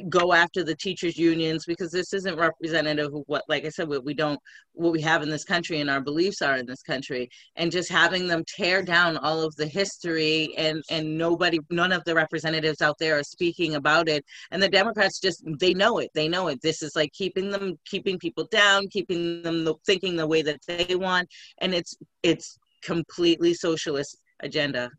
go 0.09 0.33
after 0.33 0.65
the 0.65 0.75
teachers 0.75 1.17
unions 1.17 1.65
because 1.67 1.91
this 1.91 2.13
isn't 2.13 2.39
representative 2.39 3.15
of 3.15 3.23
what 3.27 3.45
like 3.49 3.65
i 3.65 3.69
said 3.69 3.89
what 3.89 4.05
we 4.05 4.15
don't 4.15 4.41
what 4.77 4.93
we 4.93 5.01
have 5.01 5.23
in 5.23 5.31
this 5.31 5.45
country 5.45 5.81
and 5.81 5.91
our 5.91 6.01
beliefs 6.01 6.43
are 6.43 6.57
in 6.57 6.67
this 6.67 6.83
country. 6.83 7.29
And 7.57 7.73
just 7.73 7.91
having 7.91 8.27
them 8.27 8.45
tear 8.47 8.83
down 8.83 9.17
all 9.17 9.43
of 9.43 9.57
the 9.57 9.67
history 9.67 10.55
and 10.57 10.83
and 10.91 11.19
nobody 11.19 11.59
none 11.71 11.93
of 11.93 12.05
the 12.05 12.15
representatives 12.15 12.83
out 12.83 12.99
there 12.99 13.19
are 13.19 13.25
speaking 13.25 13.75
about 13.75 14.09
it. 14.09 14.25
And 14.51 14.63
the 14.63 14.69
democrats 14.69 15.19
just 15.19 15.43
they 15.59 15.75
know 15.75 15.99
it 15.99 16.11
they 16.15 16.29
know 16.29 16.49
it. 16.49 16.61
This 16.63 16.83
is 16.83 16.95
like 16.95 17.13
keeping 17.13 17.51
them 17.51 17.79
keeping 17.87 18.19
people 18.19 18.47
down 18.51 18.89
keeping 18.89 19.43
them 19.43 19.69
thinking 19.87 20.17
the 20.17 20.27
way 20.27 20.43
that 20.43 20.61
they 20.67 20.95
want. 20.95 21.29
And 21.59 21.75
it's 21.75 21.97
it's 22.23 22.59
completely 22.83 23.55
socialist 23.55 24.19
agenda. 24.41 24.91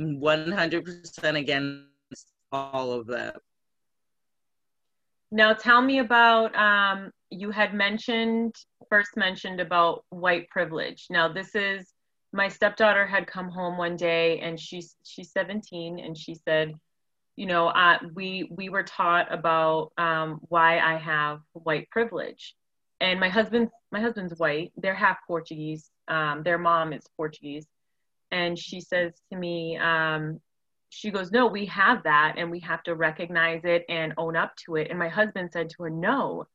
100% 0.00 1.36
against 1.36 1.89
all 2.52 2.92
of 2.92 3.06
that. 3.08 3.36
Now, 5.30 5.52
tell 5.52 5.80
me 5.80 6.00
about 6.00 6.54
um, 6.56 7.12
you 7.30 7.50
had 7.50 7.72
mentioned, 7.72 8.54
first 8.88 9.16
mentioned 9.16 9.60
about 9.60 10.04
white 10.10 10.48
privilege. 10.50 11.06
Now, 11.08 11.32
this 11.32 11.54
is 11.54 11.92
my 12.32 12.48
stepdaughter 12.48 13.06
had 13.06 13.26
come 13.26 13.48
home 13.48 13.76
one 13.76 13.96
day 13.96 14.38
and 14.40 14.58
she's 14.58 14.96
she's 15.04 15.32
17 15.32 15.98
and 15.98 16.16
she 16.16 16.34
said, 16.34 16.74
you 17.36 17.46
know, 17.46 17.68
uh, 17.68 17.98
we 18.14 18.50
we 18.50 18.68
were 18.68 18.82
taught 18.82 19.32
about 19.32 19.92
um, 19.96 20.40
why 20.48 20.78
I 20.78 20.96
have 20.96 21.40
white 21.52 21.88
privilege, 21.90 22.54
and 23.00 23.18
my 23.18 23.28
husband 23.28 23.70
my 23.90 24.00
husband's 24.00 24.38
white. 24.38 24.72
They're 24.76 24.94
half 24.94 25.18
Portuguese. 25.26 25.90
Um, 26.08 26.42
their 26.42 26.58
mom 26.58 26.92
is 26.92 27.04
Portuguese, 27.16 27.66
and 28.30 28.58
she 28.58 28.80
says 28.80 29.12
to 29.32 29.38
me 29.38 29.78
um, 29.78 30.40
she 30.90 31.10
goes 31.10 31.30
no 31.30 31.46
we 31.46 31.64
have 31.66 32.02
that 32.02 32.34
and 32.36 32.50
we 32.50 32.60
have 32.60 32.82
to 32.82 32.94
recognize 32.94 33.62
it 33.64 33.84
and 33.88 34.12
own 34.18 34.36
up 34.36 34.54
to 34.56 34.76
it. 34.76 34.88
And 34.90 34.98
my 34.98 35.08
husband 35.08 35.50
said 35.52 35.70
to 35.70 35.84
her 35.84 35.90
no 35.90 36.46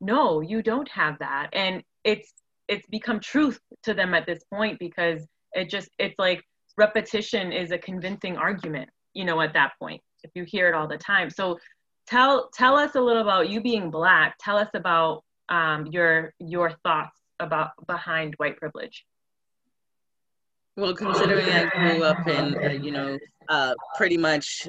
no 0.00 0.40
you 0.40 0.62
don't 0.62 0.88
have 0.88 1.18
that. 1.20 1.48
And 1.52 1.82
it's 2.04 2.32
it's 2.68 2.86
become 2.88 3.20
truth 3.20 3.58
to 3.84 3.94
them 3.94 4.14
at 4.14 4.26
this 4.26 4.42
point 4.52 4.78
because 4.78 5.26
it 5.52 5.70
just 5.70 5.88
it's 5.98 6.18
like 6.18 6.44
repetition 6.76 7.52
is 7.52 7.70
a 7.70 7.78
convincing 7.78 8.36
argument 8.36 8.90
you 9.14 9.24
know 9.24 9.40
at 9.40 9.54
that 9.54 9.72
point 9.80 10.00
if 10.22 10.30
you 10.34 10.44
hear 10.44 10.68
it 10.68 10.74
all 10.74 10.88
the 10.88 10.98
time. 10.98 11.30
So 11.30 11.58
tell 12.06 12.50
tell 12.52 12.76
us 12.76 12.94
a 12.96 13.00
little 13.00 13.22
about 13.22 13.48
you 13.48 13.60
being 13.60 13.90
black 13.90 14.36
tell 14.40 14.56
us 14.56 14.70
about 14.74 15.22
um, 15.48 15.86
your 15.86 16.34
your 16.40 16.72
thoughts 16.82 17.18
about 17.40 17.70
behind 17.86 18.34
white 18.38 18.56
privilege 18.56 19.04
well, 20.78 20.94
considering 20.94 21.48
I 21.48 21.64
grew 21.64 22.04
up 22.04 22.26
in, 22.28 22.56
uh, 22.56 22.68
you 22.70 22.92
know, 22.92 23.18
uh, 23.48 23.74
pretty 23.96 24.16
much 24.16 24.68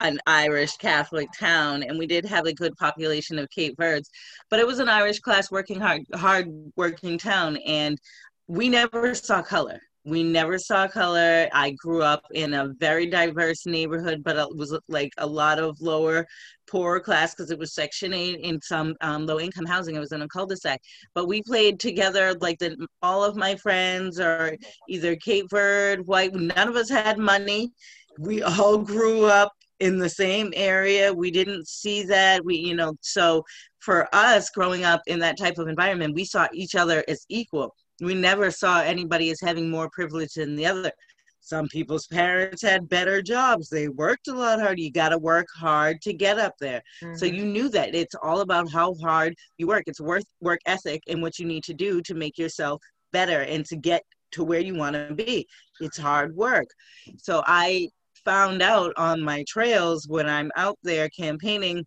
an 0.00 0.20
Irish 0.26 0.76
Catholic 0.76 1.28
town, 1.36 1.82
and 1.82 1.98
we 1.98 2.06
did 2.06 2.26
have 2.26 2.44
a 2.44 2.52
good 2.52 2.76
population 2.76 3.38
of 3.38 3.48
Cape 3.50 3.74
Verdes, 3.78 4.10
but 4.50 4.60
it 4.60 4.66
was 4.66 4.78
an 4.78 4.90
Irish 4.90 5.20
class 5.20 5.50
working 5.50 5.80
hard, 5.80 6.02
hard 6.14 6.48
working 6.76 7.16
town, 7.16 7.56
and 7.66 7.98
we 8.46 8.68
never 8.68 9.14
saw 9.14 9.42
color 9.42 9.80
we 10.08 10.22
never 10.22 10.58
saw 10.58 10.88
color. 10.88 11.48
I 11.52 11.72
grew 11.72 12.02
up 12.02 12.24
in 12.32 12.54
a 12.54 12.68
very 12.78 13.06
diverse 13.06 13.66
neighborhood, 13.66 14.22
but 14.24 14.36
it 14.36 14.56
was 14.56 14.76
like 14.88 15.12
a 15.18 15.26
lot 15.26 15.58
of 15.58 15.80
lower, 15.80 16.26
poorer 16.66 17.00
class 17.00 17.34
because 17.34 17.50
it 17.50 17.58
was 17.58 17.74
Section 17.74 18.14
8 18.14 18.40
in 18.40 18.60
some 18.62 18.94
um, 19.02 19.26
low 19.26 19.38
income 19.38 19.66
housing. 19.66 19.96
It 19.96 20.00
was 20.00 20.12
in 20.12 20.22
a 20.22 20.28
cul 20.28 20.46
de 20.46 20.56
sac. 20.56 20.80
But 21.14 21.28
we 21.28 21.42
played 21.42 21.78
together, 21.78 22.34
like 22.40 22.58
the, 22.58 22.86
all 23.02 23.22
of 23.22 23.36
my 23.36 23.54
friends 23.56 24.18
are 24.18 24.56
either 24.88 25.14
Cape 25.16 25.46
Verde, 25.50 26.02
white. 26.02 26.34
None 26.34 26.68
of 26.68 26.76
us 26.76 26.88
had 26.88 27.18
money. 27.18 27.70
We 28.18 28.42
all 28.42 28.78
grew 28.78 29.26
up 29.26 29.52
in 29.80 29.98
the 29.98 30.08
same 30.08 30.52
area. 30.56 31.12
We 31.12 31.30
didn't 31.30 31.68
see 31.68 32.02
that. 32.04 32.44
We, 32.44 32.56
you 32.56 32.74
know, 32.74 32.94
so 33.02 33.44
for 33.78 34.08
us 34.14 34.50
growing 34.50 34.84
up 34.84 35.02
in 35.06 35.18
that 35.20 35.38
type 35.38 35.58
of 35.58 35.68
environment, 35.68 36.14
we 36.14 36.24
saw 36.24 36.48
each 36.52 36.74
other 36.74 37.04
as 37.08 37.24
equal 37.28 37.74
we 38.00 38.14
never 38.14 38.50
saw 38.50 38.80
anybody 38.80 39.30
as 39.30 39.40
having 39.40 39.70
more 39.70 39.90
privilege 39.90 40.34
than 40.34 40.56
the 40.56 40.66
other. 40.66 40.92
Some 41.40 41.68
people's 41.68 42.06
parents 42.06 42.62
had 42.62 42.88
better 42.88 43.22
jobs. 43.22 43.68
They 43.68 43.88
worked 43.88 44.28
a 44.28 44.34
lot 44.34 44.60
harder. 44.60 44.80
You 44.80 44.92
got 44.92 45.10
to 45.10 45.18
work 45.18 45.46
hard 45.56 46.02
to 46.02 46.12
get 46.12 46.38
up 46.38 46.54
there. 46.60 46.82
Mm-hmm. 47.02 47.14
So 47.16 47.26
you 47.26 47.44
knew 47.44 47.68
that 47.70 47.94
it's 47.94 48.14
all 48.22 48.40
about 48.40 48.70
how 48.70 48.94
hard 48.94 49.34
you 49.56 49.66
work. 49.66 49.84
It's 49.86 50.00
worth 50.00 50.26
work 50.40 50.60
ethic 50.66 51.02
and 51.08 51.22
what 51.22 51.38
you 51.38 51.46
need 51.46 51.64
to 51.64 51.74
do 51.74 52.02
to 52.02 52.14
make 52.14 52.38
yourself 52.38 52.82
better 53.12 53.42
and 53.42 53.64
to 53.66 53.76
get 53.76 54.02
to 54.32 54.44
where 54.44 54.60
you 54.60 54.74
want 54.74 54.94
to 54.94 55.14
be. 55.14 55.46
It's 55.80 55.96
hard 55.96 56.36
work. 56.36 56.68
So 57.16 57.42
I 57.46 57.88
found 58.24 58.60
out 58.60 58.92
on 58.96 59.22
my 59.22 59.44
trails 59.48 60.06
when 60.06 60.28
I'm 60.28 60.50
out 60.56 60.78
there 60.82 61.08
campaigning 61.08 61.86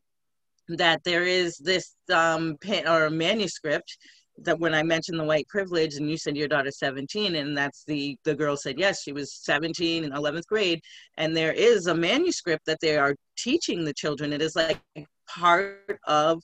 that 0.70 1.04
there 1.04 1.24
is 1.24 1.58
this 1.58 1.96
um, 2.12 2.58
pen 2.62 2.88
or 2.88 3.10
manuscript 3.10 3.98
that 4.44 4.60
when 4.60 4.74
I 4.74 4.84
mentioned 4.84 5.20
the 5.20 5.24
white 5.24 5.48
privilege 5.48 5.96
and 5.96 6.10
you 6.10 6.18
said 6.18 6.36
your 6.36 6.48
daughter's 6.48 6.80
17 6.80 7.36
and 7.36 7.58
that's 7.58 7.84
the 7.86 8.18
the 8.24 8.36
girl 8.36 8.58
said 8.58 8.80
yes 8.80 9.02
she 9.04 9.12
was 9.12 9.34
17 9.34 10.04
in 10.04 10.12
11th 10.12 10.46
grade. 10.48 10.82
And 11.18 11.36
there 11.36 11.54
is 11.54 11.88
a 11.88 11.96
manuscript 11.96 12.66
that 12.66 12.80
they 12.82 12.98
are 12.98 13.16
teaching 13.38 13.84
the 13.84 13.94
children. 13.94 14.34
It 14.34 14.42
is 14.42 14.56
like 14.56 14.82
part 15.28 16.00
of 16.08 16.42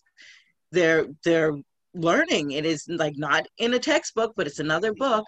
their 0.72 1.08
their 1.24 1.54
learning. 1.94 2.52
It 2.52 2.66
is 2.66 2.86
like 2.88 3.18
not 3.18 3.48
in 3.58 3.74
a 3.74 3.80
textbook 3.80 4.34
but 4.36 4.48
it's 4.48 4.60
another 4.60 4.94
book 4.94 5.26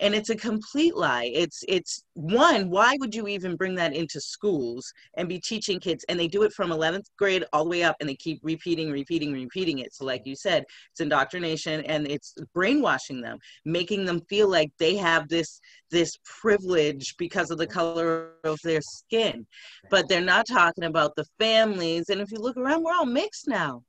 and 0.00 0.14
it's 0.14 0.30
a 0.30 0.36
complete 0.36 0.96
lie. 0.96 1.30
It's 1.32 1.64
it's 1.68 2.04
one 2.14 2.70
why 2.70 2.96
would 3.00 3.14
you 3.14 3.28
even 3.28 3.56
bring 3.56 3.74
that 3.76 3.94
into 3.94 4.20
schools 4.20 4.92
and 5.16 5.28
be 5.28 5.40
teaching 5.40 5.80
kids? 5.80 6.04
And 6.08 6.18
they 6.18 6.28
do 6.28 6.42
it 6.42 6.52
from 6.52 6.70
11th 6.70 7.06
grade 7.18 7.44
all 7.52 7.64
the 7.64 7.70
way 7.70 7.82
up 7.82 7.96
and 8.00 8.08
they 8.08 8.14
keep 8.14 8.40
repeating 8.42 8.90
repeating 8.90 9.32
repeating 9.32 9.78
it. 9.80 9.94
So 9.94 10.04
like 10.04 10.22
you 10.24 10.36
said 10.36 10.64
it's 10.90 11.00
indoctrination 11.00 11.84
and 11.86 12.06
it's 12.06 12.34
brainwashing 12.54 13.20
them 13.20 13.38
making 13.64 14.04
them 14.04 14.20
feel 14.28 14.48
like 14.48 14.70
they 14.78 14.96
have 14.96 15.28
this 15.28 15.60
this 15.90 16.18
privilege 16.24 17.14
because 17.18 17.50
of 17.50 17.58
the 17.58 17.66
color 17.66 18.32
of 18.44 18.58
their 18.64 18.80
skin. 18.80 19.46
But 19.90 20.08
they're 20.08 20.20
not 20.20 20.46
talking 20.46 20.84
about 20.84 21.14
the 21.16 21.26
families 21.38 22.08
and 22.08 22.20
if 22.20 22.30
you 22.30 22.38
look 22.38 22.56
around 22.56 22.82
we're 22.82 22.94
all 22.94 23.06
mixed 23.06 23.48
now 23.48 23.82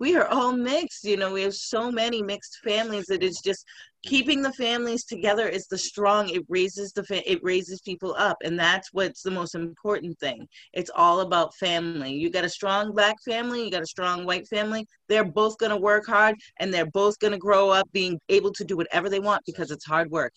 we 0.00 0.16
are 0.16 0.26
all 0.26 0.52
mixed 0.52 1.04
you 1.04 1.16
know 1.16 1.32
we 1.32 1.42
have 1.42 1.54
so 1.54 1.92
many 1.92 2.22
mixed 2.22 2.58
families 2.64 3.06
that 3.06 3.22
it's 3.22 3.40
just 3.40 3.64
keeping 4.02 4.40
the 4.40 4.52
families 4.54 5.04
together 5.04 5.46
is 5.46 5.66
the 5.66 5.76
strong 5.76 6.28
it 6.30 6.42
raises 6.48 6.90
the 6.92 7.04
fa- 7.04 7.30
it 7.30 7.38
raises 7.42 7.80
people 7.82 8.14
up 8.18 8.38
and 8.42 8.58
that's 8.58 8.88
what's 8.92 9.22
the 9.22 9.30
most 9.30 9.54
important 9.54 10.18
thing. 10.18 10.48
It's 10.72 10.90
all 10.94 11.20
about 11.20 11.54
family. 11.56 12.14
You 12.14 12.30
got 12.30 12.44
a 12.44 12.48
strong 12.48 12.92
black 12.92 13.16
family 13.22 13.64
you 13.64 13.70
got 13.70 13.82
a 13.82 13.86
strong 13.86 14.24
white 14.24 14.48
family 14.48 14.86
they're 15.08 15.24
both 15.24 15.58
going 15.58 15.70
to 15.70 15.76
work 15.76 16.06
hard 16.06 16.34
and 16.58 16.72
they're 16.72 16.90
both 16.90 17.18
going 17.18 17.32
to 17.32 17.38
grow 17.38 17.68
up 17.68 17.90
being 17.92 18.18
able 18.28 18.52
to 18.52 18.64
do 18.64 18.76
whatever 18.76 19.08
they 19.10 19.20
want 19.20 19.42
because 19.44 19.70
it's 19.70 19.84
hard 19.84 20.10
work. 20.10 20.32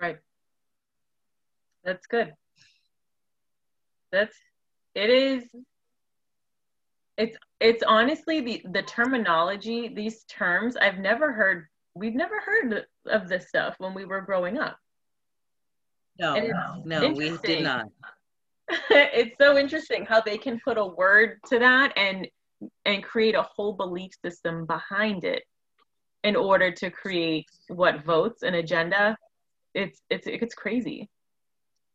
Right. 0.00 0.18
That's 1.84 2.06
good. 2.06 2.34
That's 4.10 4.34
it 4.94 5.10
is 5.10 5.44
it's 7.16 7.36
it's 7.60 7.82
honestly 7.82 8.40
the 8.40 8.62
the 8.72 8.82
terminology 8.82 9.88
these 9.88 10.24
terms 10.24 10.76
i've 10.76 10.98
never 10.98 11.32
heard 11.32 11.66
we've 11.96 12.14
never 12.14 12.40
heard 12.40 12.84
of 13.06 13.28
this 13.28 13.48
stuff 13.48 13.74
when 13.78 13.94
we 13.94 14.04
were 14.04 14.20
growing 14.20 14.58
up. 14.58 14.76
No 16.18 16.36
no 16.36 16.82
no 16.84 17.12
we 17.12 17.36
did 17.38 17.64
not. 17.64 17.86
It's 18.90 19.36
so 19.40 19.56
interesting 19.56 20.04
how 20.04 20.20
they 20.20 20.36
can 20.36 20.58
put 20.58 20.76
a 20.76 20.84
word 20.84 21.38
to 21.46 21.58
that 21.60 21.92
and 21.96 22.26
and 22.84 23.02
create 23.02 23.34
a 23.34 23.42
whole 23.42 23.74
belief 23.74 24.10
system 24.24 24.66
behind 24.66 25.24
it 25.24 25.44
in 26.24 26.34
order 26.34 26.72
to 26.72 26.90
create 26.90 27.46
what 27.68 28.04
votes 28.04 28.42
an 28.42 28.54
agenda. 28.54 29.16
It's 29.74 30.00
it's 30.10 30.26
it's 30.26 30.54
crazy 30.54 31.08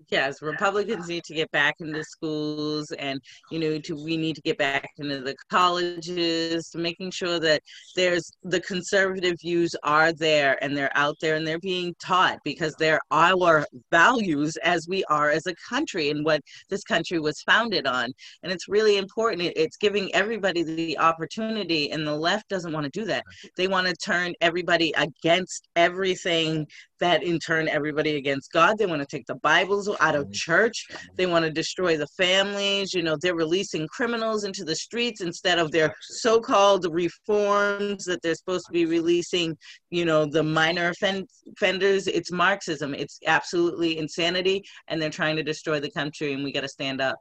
yes 0.10 0.42
republicans 0.42 1.08
need 1.08 1.24
to 1.24 1.34
get 1.34 1.50
back 1.52 1.76
into 1.80 2.04
schools 2.04 2.92
and 2.94 3.20
you 3.50 3.60
know 3.60 3.80
to 3.80 3.96
we 3.96 4.18
need 4.18 4.36
to 4.36 4.42
get 4.42 4.58
back 4.58 4.90
into 4.98 5.20
the 5.22 5.36
colleges 5.50 6.74
making 6.76 7.12
sure 7.12 7.40
that 7.40 7.62
there's 7.96 8.32
the 8.44 8.60
conservative 8.62 9.36
views 9.42 9.76
are 9.84 10.14
there 10.14 10.62
and 10.64 10.76
they're 10.76 10.96
out 10.96 11.16
there 11.22 11.36
and 11.36 11.46
they're 11.46 11.60
being 11.60 11.94
taught 12.00 12.40
because 12.44 12.74
they're 12.76 13.00
our 13.12 13.66
values 13.92 14.58
as 14.64 14.88
we 14.88 15.04
are 15.06 15.30
as 15.30 15.46
a 15.48 15.56
country 15.68 16.10
and 16.10 16.26
what 16.26 16.42
this 16.70 16.84
country 16.84 17.20
was 17.20 17.42
founded 17.42 17.88
on. 17.88 18.12
And 18.44 18.52
it's 18.52 18.68
really 18.68 18.98
important. 18.98 19.42
It's 19.56 19.78
giving 19.78 20.14
everybody 20.14 20.64
the 20.64 20.98
opportunity 20.98 21.92
and 21.92 22.06
the 22.06 22.16
left 22.16 22.50
doesn't 22.50 22.74
want 22.74 22.86
to 22.86 23.00
do 23.00 23.06
that. 23.06 23.24
They 23.58 23.68
want 23.68 23.88
to 23.88 23.96
turn 23.96 24.34
everybody 24.42 24.94
against 24.98 25.68
everything 25.76 26.68
that 27.02 27.24
in 27.24 27.38
turn 27.40 27.68
everybody 27.68 28.16
against 28.16 28.52
god 28.52 28.78
they 28.78 28.86
want 28.86 29.02
to 29.02 29.06
take 29.06 29.26
the 29.28 29.36
bibles 29.36 29.90
out 30.00 30.16
of 30.16 30.32
church. 30.32 30.88
They 31.16 31.26
want 31.26 31.46
to 31.46 31.52
destroy 31.52 31.98
the 31.98 32.08
families. 32.08 32.94
You 32.94 33.04
know, 33.04 33.18
they're 33.20 33.36
releasing 33.36 33.88
criminals 33.88 34.44
into 34.44 34.64
the 34.64 34.76
streets 34.76 35.22
instead 35.22 35.60
of 35.60 35.72
their 35.72 35.94
so 36.02 36.40
called 36.40 36.86
reforms 36.92 38.06
that 38.06 38.22
they're 38.22 38.36
supposed 38.36 38.66
to 38.68 38.72
be 38.72 38.86
releasing, 38.86 39.58
you 39.90 40.06
know, 40.06 40.26
the 40.26 40.44
minor 40.44 40.92
offenders. 40.92 42.08
It's 42.08 42.32
Marxism. 42.32 42.94
It's 42.94 43.20
absolutely 43.28 43.98
insanity. 43.98 44.64
And 44.88 45.02
they're 45.02 45.10
trying 45.10 45.36
to 45.38 45.44
destroy 45.44 45.80
the 45.80 45.92
country, 45.92 46.34
and 46.34 46.44
we 46.44 46.52
got 46.52 46.62
to 46.62 46.70
stand 46.70 47.02
up. 47.02 47.18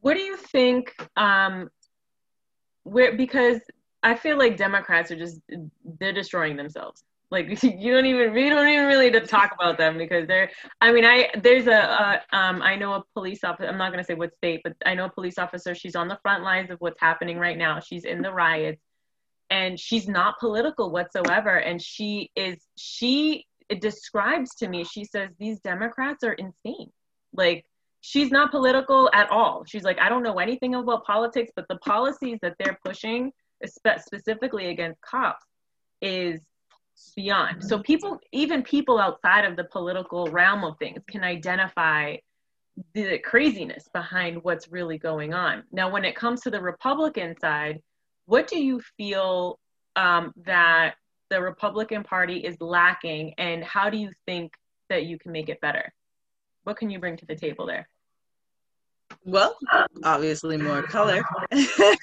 what 0.00 0.14
do 0.14 0.20
you 0.20 0.36
think 0.36 0.94
um 1.16 1.68
where 2.84 3.16
because 3.16 3.60
i 4.02 4.14
feel 4.14 4.36
like 4.38 4.56
democrats 4.56 5.10
are 5.10 5.16
just 5.16 5.40
they're 6.00 6.12
destroying 6.12 6.56
themselves 6.56 7.04
like 7.32 7.62
you 7.64 7.92
don't 7.92 8.06
even 8.06 8.32
we 8.32 8.48
don't 8.48 8.68
even 8.68 8.86
really 8.86 9.10
to 9.10 9.20
talk 9.20 9.52
about 9.58 9.76
them 9.78 9.98
because 9.98 10.28
they're 10.28 10.50
i 10.80 10.92
mean 10.92 11.04
i 11.04 11.28
there's 11.42 11.66
a, 11.66 12.20
a 12.30 12.36
um 12.36 12.62
i 12.62 12.76
know 12.76 12.92
a 12.92 13.02
police 13.14 13.42
officer 13.42 13.68
i'm 13.68 13.78
not 13.78 13.90
to 13.92 14.04
say 14.04 14.14
what 14.14 14.36
state 14.36 14.60
but 14.62 14.74
i 14.86 14.94
know 14.94 15.06
a 15.06 15.10
police 15.10 15.38
officer 15.38 15.74
she's 15.74 15.96
on 15.96 16.06
the 16.06 16.18
front 16.22 16.44
lines 16.44 16.70
of 16.70 16.80
what's 16.80 17.00
happening 17.00 17.38
right 17.38 17.58
now. 17.58 17.80
She's 17.80 18.04
in 18.04 18.22
the 18.22 18.32
riots. 18.32 18.80
And 19.50 19.78
she's 19.78 20.08
not 20.08 20.38
political 20.38 20.90
whatsoever. 20.90 21.56
And 21.56 21.80
she 21.80 22.30
is 22.34 22.58
she 22.76 23.46
describes 23.80 24.54
to 24.56 24.68
me 24.68 24.84
she 24.84 25.04
says 25.04 25.30
these 25.38 25.60
democrats 25.60 26.24
are 26.24 26.32
insane. 26.32 26.90
Like 27.34 27.64
she's 28.00 28.30
not 28.30 28.50
political 28.50 29.10
at 29.12 29.30
all. 29.30 29.64
She's 29.66 29.84
like, 29.84 29.98
I 30.00 30.08
don't 30.08 30.22
know 30.22 30.38
anything 30.38 30.74
about 30.74 31.04
politics, 31.04 31.52
but 31.54 31.66
the 31.68 31.76
policies 31.76 32.38
that 32.42 32.54
they're 32.58 32.78
pushing, 32.84 33.32
specifically 33.64 34.68
against 34.68 35.00
cops, 35.02 35.46
is 36.00 36.40
beyond. 37.16 37.64
So 37.64 37.78
people, 37.78 38.18
even 38.32 38.62
people 38.62 38.98
outside 38.98 39.44
of 39.44 39.56
the 39.56 39.64
political 39.64 40.26
realm 40.26 40.64
of 40.64 40.78
things, 40.78 41.00
can 41.08 41.24
identify 41.24 42.16
the 42.94 43.18
craziness 43.18 43.88
behind 43.92 44.42
what's 44.42 44.70
really 44.70 44.98
going 44.98 45.34
on. 45.34 45.64
Now, 45.72 45.90
when 45.90 46.04
it 46.04 46.16
comes 46.16 46.40
to 46.42 46.50
the 46.50 46.60
Republican 46.60 47.34
side, 47.38 47.80
what 48.26 48.46
do 48.46 48.62
you 48.62 48.80
feel 48.96 49.58
um, 49.96 50.32
that 50.44 50.94
the 51.28 51.40
Republican 51.40 52.02
Party 52.02 52.38
is 52.38 52.56
lacking, 52.60 53.34
and 53.38 53.64
how 53.64 53.90
do 53.90 53.96
you 53.96 54.10
think 54.26 54.52
that 54.88 55.04
you 55.04 55.18
can 55.18 55.32
make 55.32 55.48
it 55.48 55.60
better? 55.60 55.92
What 56.64 56.76
can 56.76 56.90
you 56.90 56.98
bring 56.98 57.16
to 57.16 57.26
the 57.26 57.36
table 57.36 57.66
there? 57.66 57.88
Well, 59.24 59.56
obviously 60.02 60.56
more 60.56 60.82
color. 60.82 61.22
so 61.52 61.94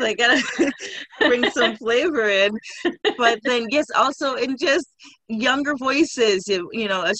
I 0.00 0.14
gotta 0.16 0.72
bring 1.20 1.50
some 1.50 1.76
flavor 1.76 2.28
in. 2.28 2.56
But 3.18 3.40
then, 3.44 3.66
yes, 3.70 3.86
also 3.94 4.34
in 4.36 4.56
just 4.56 4.86
younger 5.28 5.74
voices. 5.76 6.48
You, 6.48 6.88
know, 6.88 7.12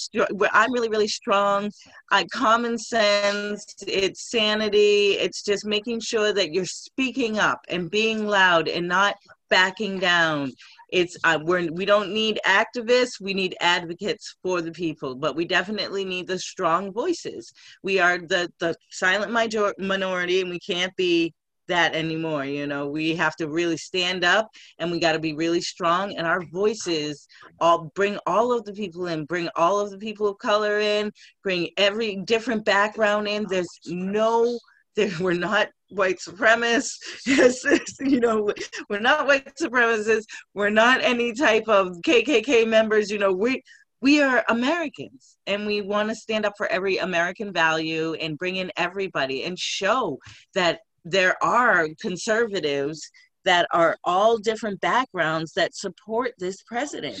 I'm 0.51 0.73
really, 0.73 0.89
really 0.89 1.07
strong. 1.07 1.69
I 2.11 2.25
common 2.33 2.77
sense. 2.79 3.65
It's 3.85 4.31
sanity. 4.31 5.11
It's 5.11 5.43
just 5.43 5.63
making 5.65 5.99
sure 5.99 6.33
that 6.33 6.51
you're 6.51 6.65
speaking 6.65 7.37
up 7.37 7.59
and 7.69 7.89
being 7.91 8.25
loud 8.25 8.67
and 8.67 8.87
not 8.87 9.15
backing 9.49 9.99
down 9.99 10.51
it's 10.91 11.17
uh, 11.23 11.39
we're 11.41 11.71
we 11.71 11.85
don't 11.85 12.11
need 12.13 12.39
activists 12.45 13.21
we 13.21 13.33
need 13.33 13.55
advocates 13.61 14.35
for 14.43 14.61
the 14.61 14.71
people 14.71 15.15
but 15.15 15.35
we 15.35 15.45
definitely 15.45 16.05
need 16.05 16.27
the 16.27 16.37
strong 16.37 16.91
voices. 16.91 17.51
We 17.83 17.99
are 17.99 18.17
the 18.17 18.51
the 18.59 18.75
silent 18.89 19.31
major- 19.31 19.75
minority 19.79 20.41
and 20.41 20.49
we 20.49 20.59
can't 20.59 20.95
be 20.95 21.33
that 21.67 21.95
anymore 21.95 22.43
you 22.43 22.67
know? 22.67 22.87
We 22.87 23.15
have 23.15 23.35
to 23.37 23.47
really 23.47 23.77
stand 23.77 24.25
up 24.25 24.49
and 24.79 24.91
we 24.91 24.99
got 24.99 25.13
to 25.13 25.19
be 25.19 25.33
really 25.33 25.61
strong 25.61 26.15
and 26.15 26.27
our 26.27 26.43
voices 26.51 27.27
all 27.59 27.91
bring 27.95 28.19
all 28.27 28.51
of 28.51 28.65
the 28.65 28.73
people 28.73 29.07
in 29.07 29.25
bring 29.25 29.49
all 29.55 29.79
of 29.79 29.91
the 29.91 29.97
people 29.97 30.27
of 30.27 30.37
color 30.39 30.79
in 30.79 31.11
bring 31.43 31.69
every 31.77 32.17
different 32.17 32.65
background 32.65 33.27
in. 33.27 33.45
There's 33.47 33.79
no 33.85 34.59
there, 34.95 35.11
we're 35.21 35.33
not 35.33 35.69
white 35.91 36.17
supremacists. 36.19 36.97
Yes, 37.25 37.63
you 37.99 38.19
know, 38.19 38.51
we're 38.89 38.99
not 38.99 39.27
white 39.27 39.55
supremacists. 39.55 40.25
We're 40.53 40.69
not 40.69 41.01
any 41.01 41.33
type 41.33 41.67
of 41.67 41.97
KKK 42.05 42.67
members. 42.67 43.09
You 43.09 43.19
know, 43.19 43.31
we 43.31 43.61
we 44.01 44.21
are 44.21 44.43
Americans, 44.49 45.37
and 45.45 45.67
we 45.67 45.81
want 45.81 46.09
to 46.09 46.15
stand 46.15 46.45
up 46.45 46.53
for 46.57 46.67
every 46.67 46.97
American 46.97 47.53
value 47.53 48.13
and 48.13 48.37
bring 48.37 48.55
in 48.55 48.71
everybody 48.75 49.43
and 49.43 49.57
show 49.57 50.17
that 50.55 50.79
there 51.05 51.41
are 51.43 51.87
conservatives 51.99 53.09
that 53.45 53.67
are 53.71 53.97
all 54.03 54.37
different 54.37 54.79
backgrounds 54.81 55.53
that 55.53 55.75
support 55.75 56.31
this 56.37 56.61
president 56.63 57.19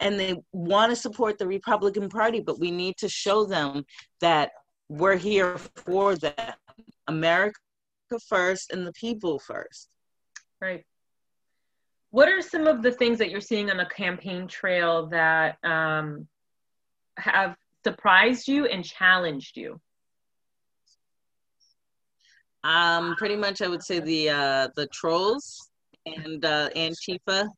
and 0.00 0.18
they 0.18 0.36
want 0.52 0.90
to 0.90 0.96
support 0.96 1.38
the 1.38 1.46
Republican 1.46 2.08
Party, 2.08 2.40
but 2.40 2.60
we 2.60 2.70
need 2.70 2.96
to 2.98 3.08
show 3.08 3.44
them 3.44 3.84
that 4.20 4.50
we're 4.88 5.16
here 5.16 5.58
for 5.58 6.16
them. 6.16 6.34
America 7.08 7.58
first 8.28 8.72
and 8.72 8.86
the 8.86 8.92
people 8.92 9.38
first. 9.38 9.88
Right. 10.60 10.84
What 12.10 12.28
are 12.28 12.40
some 12.40 12.66
of 12.66 12.82
the 12.82 12.92
things 12.92 13.18
that 13.18 13.30
you're 13.30 13.40
seeing 13.40 13.70
on 13.70 13.76
the 13.76 13.84
campaign 13.86 14.48
trail 14.48 15.08
that 15.08 15.58
um, 15.62 16.28
have 17.18 17.56
surprised 17.84 18.48
you 18.48 18.66
and 18.66 18.84
challenged 18.84 19.56
you? 19.56 19.80
Um, 22.64 23.14
pretty 23.16 23.36
much, 23.36 23.62
I 23.62 23.68
would 23.68 23.82
say 23.82 24.00
the 24.00 24.30
uh, 24.30 24.68
the 24.74 24.86
trolls 24.88 25.70
and 26.06 26.44
uh, 26.44 26.70
Antifa, 26.70 27.48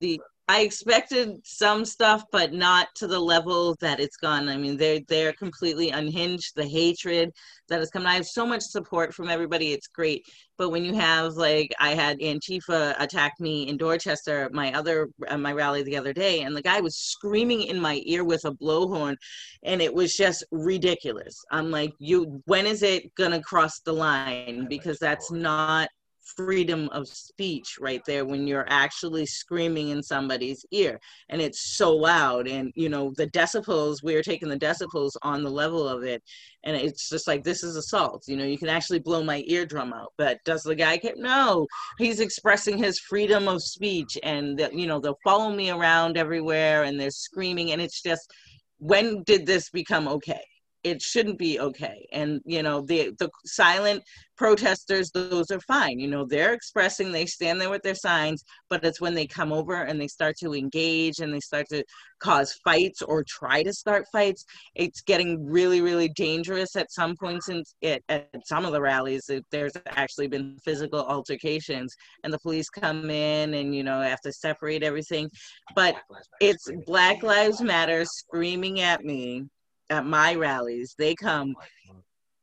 the 0.00 0.20
I 0.48 0.60
expected 0.60 1.44
some 1.44 1.84
stuff, 1.84 2.22
but 2.30 2.52
not 2.52 2.86
to 2.96 3.08
the 3.08 3.18
level 3.18 3.74
that 3.80 3.98
it's 3.98 4.16
gone. 4.16 4.48
I 4.48 4.56
mean, 4.56 4.76
they're 4.76 5.00
they're 5.08 5.32
completely 5.32 5.90
unhinged. 5.90 6.54
The 6.54 6.68
hatred 6.68 7.32
that 7.68 7.80
has 7.80 7.90
come. 7.90 8.06
I 8.06 8.14
have 8.14 8.26
so 8.26 8.46
much 8.46 8.62
support 8.62 9.12
from 9.12 9.28
everybody. 9.28 9.72
It's 9.72 9.88
great. 9.88 10.24
But 10.56 10.70
when 10.70 10.84
you 10.84 10.94
have 10.94 11.34
like 11.34 11.72
I 11.80 11.94
had 11.94 12.20
Antifa 12.20 12.94
attack 13.00 13.34
me 13.40 13.66
in 13.66 13.76
Dorchester, 13.76 14.48
my 14.52 14.72
other 14.72 15.08
uh, 15.26 15.36
my 15.36 15.52
rally 15.52 15.82
the 15.82 15.96
other 15.96 16.12
day, 16.12 16.42
and 16.42 16.56
the 16.56 16.62
guy 16.62 16.80
was 16.80 16.96
screaming 16.96 17.62
in 17.62 17.80
my 17.80 18.00
ear 18.04 18.22
with 18.22 18.44
a 18.44 18.52
blowhorn, 18.52 19.16
and 19.64 19.82
it 19.82 19.92
was 19.92 20.16
just 20.16 20.44
ridiculous. 20.52 21.44
I'm 21.50 21.72
like, 21.72 21.92
you, 21.98 22.40
when 22.46 22.66
is 22.66 22.84
it 22.84 23.12
gonna 23.16 23.42
cross 23.42 23.80
the 23.80 23.92
line? 23.92 24.66
Because 24.68 25.00
that's 25.00 25.32
not 25.32 25.88
freedom 26.34 26.88
of 26.92 27.06
speech 27.08 27.76
right 27.80 28.02
there 28.06 28.24
when 28.24 28.46
you're 28.46 28.66
actually 28.68 29.26
screaming 29.26 29.90
in 29.90 30.02
somebody's 30.02 30.64
ear. 30.70 31.00
And 31.28 31.40
it's 31.40 31.76
so 31.76 31.94
loud. 31.94 32.48
And 32.48 32.72
you 32.74 32.88
know 32.88 33.12
the 33.16 33.28
decibels 33.28 34.02
we 34.02 34.14
are 34.16 34.22
taking 34.22 34.48
the 34.48 34.58
decibels 34.58 35.12
on 35.22 35.42
the 35.42 35.50
level 35.50 35.88
of 35.88 36.02
it. 36.02 36.22
And 36.64 36.76
it's 36.76 37.08
just 37.08 37.28
like 37.28 37.44
this 37.44 37.62
is 37.62 37.76
assault. 37.76 38.24
You 38.26 38.36
know 38.36 38.44
you 38.44 38.58
can 38.58 38.68
actually 38.68 39.00
blow 39.00 39.22
my 39.22 39.44
eardrum 39.46 39.92
out. 39.92 40.12
But 40.18 40.38
does 40.44 40.62
the 40.62 40.74
guy 40.74 40.98
care? 40.98 41.14
No. 41.16 41.66
He's 41.98 42.20
expressing 42.20 42.78
his 42.78 42.98
freedom 42.98 43.48
of 43.48 43.62
speech. 43.62 44.18
And 44.22 44.58
that 44.58 44.74
you 44.74 44.86
know 44.86 45.00
they'll 45.00 45.18
follow 45.24 45.50
me 45.50 45.70
around 45.70 46.16
everywhere 46.16 46.84
and 46.84 46.98
they're 46.98 47.10
screaming. 47.10 47.72
And 47.72 47.80
it's 47.80 48.02
just 48.02 48.32
when 48.78 49.22
did 49.22 49.46
this 49.46 49.70
become 49.70 50.06
okay 50.08 50.42
it 50.86 51.02
shouldn't 51.02 51.38
be 51.38 51.58
okay. 51.58 52.06
And 52.12 52.40
you 52.44 52.62
know 52.62 52.80
the 52.80 53.12
the 53.18 53.28
silent 53.44 54.02
protesters 54.36 55.10
those 55.10 55.50
are 55.50 55.60
fine. 55.60 55.98
You 55.98 56.08
know 56.08 56.24
they're 56.24 56.52
expressing 56.52 57.10
they 57.10 57.26
stand 57.26 57.60
there 57.60 57.70
with 57.70 57.82
their 57.82 57.94
signs 57.94 58.44
but 58.68 58.84
it's 58.84 59.00
when 59.00 59.14
they 59.14 59.26
come 59.26 59.52
over 59.52 59.82
and 59.82 60.00
they 60.00 60.08
start 60.08 60.36
to 60.38 60.54
engage 60.54 61.18
and 61.20 61.32
they 61.32 61.40
start 61.40 61.66
to 61.70 61.82
cause 62.20 62.52
fights 62.64 63.02
or 63.02 63.24
try 63.26 63.62
to 63.62 63.72
start 63.72 64.06
fights 64.10 64.44
it's 64.74 65.02
getting 65.02 65.44
really 65.44 65.80
really 65.80 66.08
dangerous 66.08 66.74
at 66.76 66.90
some 66.90 67.14
points 67.16 67.48
in 67.48 67.62
it 67.82 68.02
at 68.08 68.28
some 68.44 68.64
of 68.64 68.72
the 68.72 68.80
rallies 68.80 69.30
there's 69.50 69.72
actually 69.86 70.26
been 70.26 70.56
physical 70.64 71.00
altercations 71.00 71.94
and 72.24 72.32
the 72.32 72.38
police 72.38 72.68
come 72.68 73.10
in 73.10 73.54
and 73.54 73.74
you 73.74 73.82
know 73.82 74.00
have 74.00 74.20
to 74.20 74.32
separate 74.32 74.82
everything. 74.82 75.28
But 75.74 75.96
it's 76.40 76.70
black 76.86 77.22
lives 77.22 77.60
matter 77.60 78.04
screaming 78.04 78.80
at 78.80 79.04
me 79.04 79.44
at 79.90 80.06
my 80.06 80.34
rallies. 80.34 80.94
They 80.98 81.14
come 81.14 81.54
oh 81.58 81.62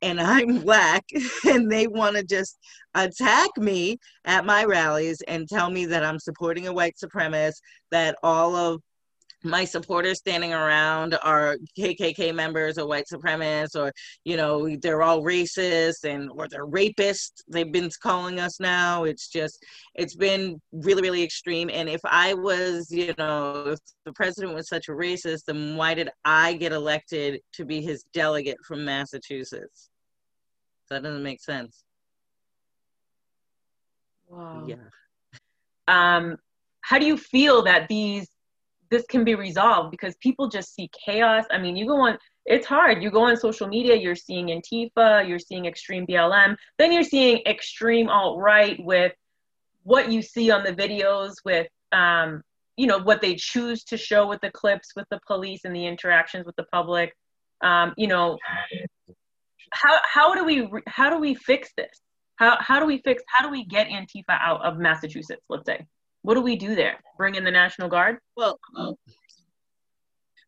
and 0.03 0.19
I'm 0.19 0.60
black 0.63 1.06
and 1.47 1.71
they 1.71 1.88
want 1.88 2.17
to 2.17 2.23
just 2.23 2.60
attack 2.93 3.49
me 3.58 3.97
at 4.25 4.45
my 4.45 4.65
rallies 4.65 5.21
and 5.27 5.47
tell 5.47 5.71
me 5.71 5.86
that 5.88 6.03
I'm 6.03 6.19
supporting 6.19 6.67
a 6.67 6.73
white 6.73 6.95
supremacist, 7.03 7.62
that 7.89 8.17
all 8.21 8.56
of 8.56 8.82
my 9.43 9.65
supporters 9.65 10.19
standing 10.19 10.53
around 10.53 11.17
are 11.21 11.58
KKK 11.77 12.34
members 12.34 12.77
or 12.77 12.88
white 12.88 13.06
supremacists 13.12 13.75
or 13.75 13.91
you 14.23 14.38
know 14.38 14.75
they're 14.77 15.01
all 15.01 15.21
racist 15.21 16.06
and 16.06 16.29
or 16.32 16.47
they're 16.47 16.65
rapists 16.65 17.41
they've 17.49 17.71
been 17.71 17.89
calling 18.01 18.39
us 18.39 18.60
now. 18.60 19.03
It's 19.03 19.27
just 19.27 19.63
it's 19.95 20.15
been 20.15 20.62
really 20.71 21.01
really 21.01 21.23
extreme. 21.23 21.69
And 21.71 21.89
if 21.89 22.01
I 22.06 22.34
was 22.34 22.88
you 22.89 23.13
know 23.17 23.67
if 23.67 23.79
the 24.06 24.13
president 24.13 24.53
was 24.53 24.69
such 24.69 24.88
a 24.88 24.93
racist 24.93 25.45
then 25.45 25.75
why 25.75 25.93
did 25.93 26.10
I 26.23 26.53
get 26.53 26.71
elected 26.71 27.41
to 27.53 27.65
be 27.65 27.82
his 27.82 28.06
delegate 28.13 28.58
from 28.65 28.86
Massachusetts? 28.86 29.89
That 30.89 31.03
doesn't 31.03 31.23
make 31.23 31.41
sense. 31.41 31.84
Wow. 34.29 34.65
Yeah. 34.67 34.75
Um 35.88 36.38
how 36.82 36.99
do 36.99 37.06
you 37.06 37.17
feel 37.17 37.63
that 37.63 37.88
these 37.88 38.27
this 38.93 39.06
can 39.10 39.23
be 39.23 39.34
resolved 39.34 39.89
because 39.89 40.15
people 40.17 40.47
just 40.47 40.75
see 40.75 40.88
chaos. 41.06 41.45
I 41.51 41.58
mean, 41.58 41.75
you 41.75 41.88
go 41.88 41.99
on, 42.01 42.17
it's 42.45 42.67
hard. 42.67 43.01
You 43.01 43.10
go 43.10 43.23
on 43.23 43.36
social 43.36 43.67
media, 43.67 43.95
you're 43.95 44.15
seeing 44.15 44.47
Antifa, 44.47 45.27
you're 45.27 45.39
seeing 45.39 45.65
extreme 45.65 46.06
BLM, 46.06 46.56
then 46.77 46.91
you're 46.91 47.03
seeing 47.03 47.41
extreme 47.47 48.08
alt 48.08 48.39
right 48.39 48.77
with 48.79 49.12
what 49.82 50.12
you 50.12 50.21
see 50.21 50.51
on 50.51 50.63
the 50.63 50.73
videos 50.73 51.34
with, 51.43 51.67
um, 51.91 52.43
you 52.77 52.86
know, 52.86 52.99
what 52.99 53.19
they 53.19 53.34
choose 53.36 53.84
to 53.86 53.97
show 53.97 54.27
with 54.27 54.41
the 54.41 54.51
clips 54.51 54.89
with 54.95 55.08
the 55.10 55.19
police 55.25 55.62
and 55.65 55.75
the 55.75 55.88
interactions 55.88 56.45
with 56.45 56.56
the 56.56 56.65
public. 56.71 57.15
Um, 57.62 57.93
you 57.97 58.08
know, 58.08 58.38
how 59.71 59.97
how 60.03 60.36
do 60.36 60.43
we 60.43 60.69
how 60.86 61.10
do 61.10 61.19
we 61.19 61.34
fix 61.34 61.69
this? 61.75 61.99
How 62.36 62.58
how 62.60 62.79
do 62.79 62.86
we 62.86 62.99
fix 62.99 63.23
how 63.27 63.43
do 63.43 63.51
we 63.51 63.65
get 63.65 63.88
Antifa 63.88 64.38
out 64.39 64.63
of 64.63 64.77
Massachusetts? 64.77 65.41
Let's 65.49 65.65
say, 65.65 65.86
what 66.23 66.33
do 66.33 66.41
we 66.41 66.55
do 66.55 66.73
there? 66.73 66.99
Bring 67.17 67.36
in 67.36 67.43
the 67.43 67.51
National 67.51 67.89
Guard? 67.89 68.17
Well, 68.36 68.59
oh. 68.75 68.97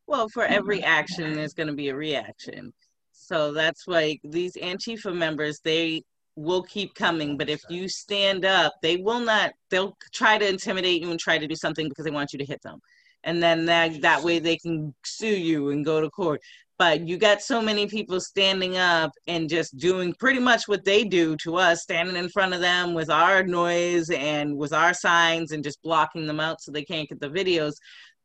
well, 0.07 0.27
for 0.29 0.43
every 0.43 0.77
mm-hmm. 0.77 0.85
action, 0.87 1.33
there's 1.33 1.53
going 1.53 1.67
to 1.67 1.73
be 1.73 1.89
a 1.89 1.95
reaction. 1.95 2.73
So 3.11 3.53
that's 3.53 3.85
why 3.85 4.17
these 4.23 4.55
Antifa 4.55 5.15
members 5.15 5.59
they 5.63 6.03
will 6.35 6.63
keep 6.63 6.93
coming 6.95 7.37
but 7.37 7.49
if 7.49 7.61
you 7.69 7.87
stand 7.87 8.43
up 8.43 8.73
they 8.81 8.97
will 8.97 9.21
not 9.21 9.53
they'll 9.69 9.95
try 10.13 10.37
to 10.37 10.47
intimidate 10.47 11.01
you 11.01 11.09
and 11.09 11.19
try 11.19 11.37
to 11.37 11.47
do 11.47 11.55
something 11.55 11.87
because 11.87 12.03
they 12.03 12.11
want 12.11 12.33
you 12.33 12.39
to 12.39 12.43
hit 12.45 12.61
them 12.61 12.77
and 13.23 13.41
then 13.41 13.65
that 13.65 14.01
that 14.01 14.21
way 14.21 14.37
they 14.37 14.57
can 14.57 14.93
sue 15.05 15.27
you 15.27 15.69
and 15.69 15.85
go 15.85 16.01
to 16.01 16.09
court 16.09 16.41
but 16.77 17.07
you 17.07 17.17
got 17.17 17.41
so 17.41 17.61
many 17.61 17.87
people 17.87 18.19
standing 18.19 18.77
up 18.77 19.11
and 19.27 19.49
just 19.49 19.77
doing 19.77 20.13
pretty 20.19 20.39
much 20.39 20.67
what 20.67 20.83
they 20.83 21.03
do 21.03 21.35
to 21.37 21.55
us 21.55 21.83
standing 21.83 22.15
in 22.15 22.29
front 22.29 22.53
of 22.53 22.61
them 22.61 22.93
with 22.93 23.09
our 23.09 23.43
noise 23.43 24.09
and 24.09 24.55
with 24.57 24.73
our 24.73 24.93
signs 24.93 25.51
and 25.51 25.63
just 25.63 25.81
blocking 25.81 26.27
them 26.27 26.39
out 26.39 26.61
so 26.61 26.71
they 26.71 26.83
can't 26.83 27.09
get 27.09 27.19
the 27.19 27.29
videos 27.29 27.73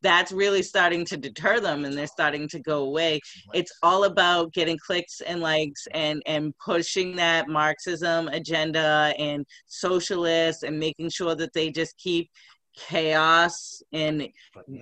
that's 0.01 0.31
really 0.31 0.63
starting 0.63 1.05
to 1.05 1.17
deter 1.17 1.59
them 1.59 1.85
and 1.85 1.95
they're 1.95 2.07
starting 2.07 2.47
to 2.49 2.59
go 2.59 2.83
away. 2.83 3.19
It's 3.53 3.71
all 3.83 4.05
about 4.05 4.53
getting 4.53 4.77
clicks 4.77 5.21
and 5.21 5.41
likes 5.41 5.87
and 5.91 6.21
and 6.25 6.53
pushing 6.57 7.15
that 7.17 7.47
marxism 7.47 8.27
agenda 8.29 9.13
and 9.17 9.45
socialists 9.67 10.63
and 10.63 10.79
making 10.79 11.09
sure 11.09 11.35
that 11.35 11.53
they 11.53 11.69
just 11.69 11.97
keep 11.97 12.29
chaos 12.75 13.81
and 13.91 14.27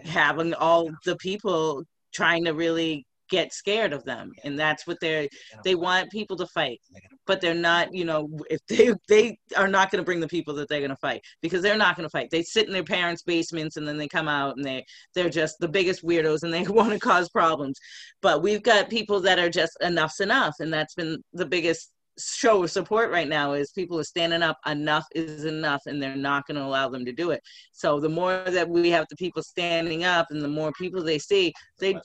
having 0.06 0.54
all 0.54 0.90
the 1.06 1.16
people 1.18 1.84
trying 2.14 2.46
to 2.46 2.54
really 2.54 3.06
get 3.30 3.54
scared 3.54 3.94
of 3.94 4.04
them 4.06 4.32
and 4.44 4.58
that's 4.58 4.88
what 4.88 4.98
they're 5.00 5.28
they 5.64 5.76
want 5.76 6.12
people 6.12 6.36
to 6.38 6.48
fight. 6.48 6.80
But 7.26 7.42
they're 7.42 7.54
not 7.54 7.94
you 7.94 8.06
know 8.06 8.30
if 8.50 8.60
they 8.68 8.94
they 9.08 9.38
are 9.56 9.68
not 9.68 9.92
going 9.92 10.02
to 10.02 10.06
bring 10.06 10.20
the 10.20 10.28
people 10.28 10.54
that 10.56 10.68
they're 10.68 10.80
going 10.80 10.90
to 10.90 10.98
fight 10.98 11.22
because 11.42 11.62
they're 11.62 11.78
not 11.78 11.96
going 11.96 12.08
to 12.08 12.12
fight. 12.12 12.30
They 12.32 12.44
sit 12.44 12.68
in 12.68 12.74
their 12.74 12.84
parents 12.84 13.24
basements 13.24 13.78
and 13.78 13.88
then 13.88 13.98
they 13.98 14.08
come 14.08 14.28
out 14.28 14.58
and 14.58 14.66
they 14.66 14.86
they're 15.14 15.30
just 15.30 15.58
the 15.60 15.68
biggest 15.68 16.04
weirdos 16.04 16.44
and 16.44 16.54
they 16.54 16.64
want 16.68 16.94
to 16.94 17.00
cause 17.00 17.30
problems. 17.30 17.80
But 18.22 18.42
we've 18.42 18.64
got 18.64 18.90
people 18.90 19.20
that 19.22 19.40
are 19.40 19.50
just 19.50 19.78
enough's 19.82 20.20
enough 20.20 20.56
and 20.60 20.74
that's 20.74 20.96
been 20.96 21.24
the 21.34 21.46
biggest 21.46 21.92
show 22.20 22.64
of 22.64 22.72
support 22.72 23.12
right 23.12 23.28
now 23.28 23.54
is 23.54 23.72
people 23.72 24.00
are 24.00 24.04
standing 24.04 24.42
up 24.42 24.58
enough 24.68 25.06
is 25.16 25.46
enough 25.46 25.82
and 25.86 26.02
they're 26.02 26.16
not 26.16 26.46
going 26.46 26.58
to 26.58 26.64
allow 26.64 26.90
them 26.90 27.06
to 27.06 27.14
do 27.14 27.32
it. 27.32 27.42
So 27.72 28.00
the 28.00 28.10
more 28.10 28.44
that 28.46 28.70
we 28.70 28.90
have 28.90 29.06
the 29.10 29.16
people 29.16 29.42
standing 29.42 30.04
up 30.04 30.28
and 30.30 30.42
the 30.42 30.48
more 30.48 30.72
people 30.74 31.04
they 31.04 31.20
see 31.20 31.54
they 31.80 32.00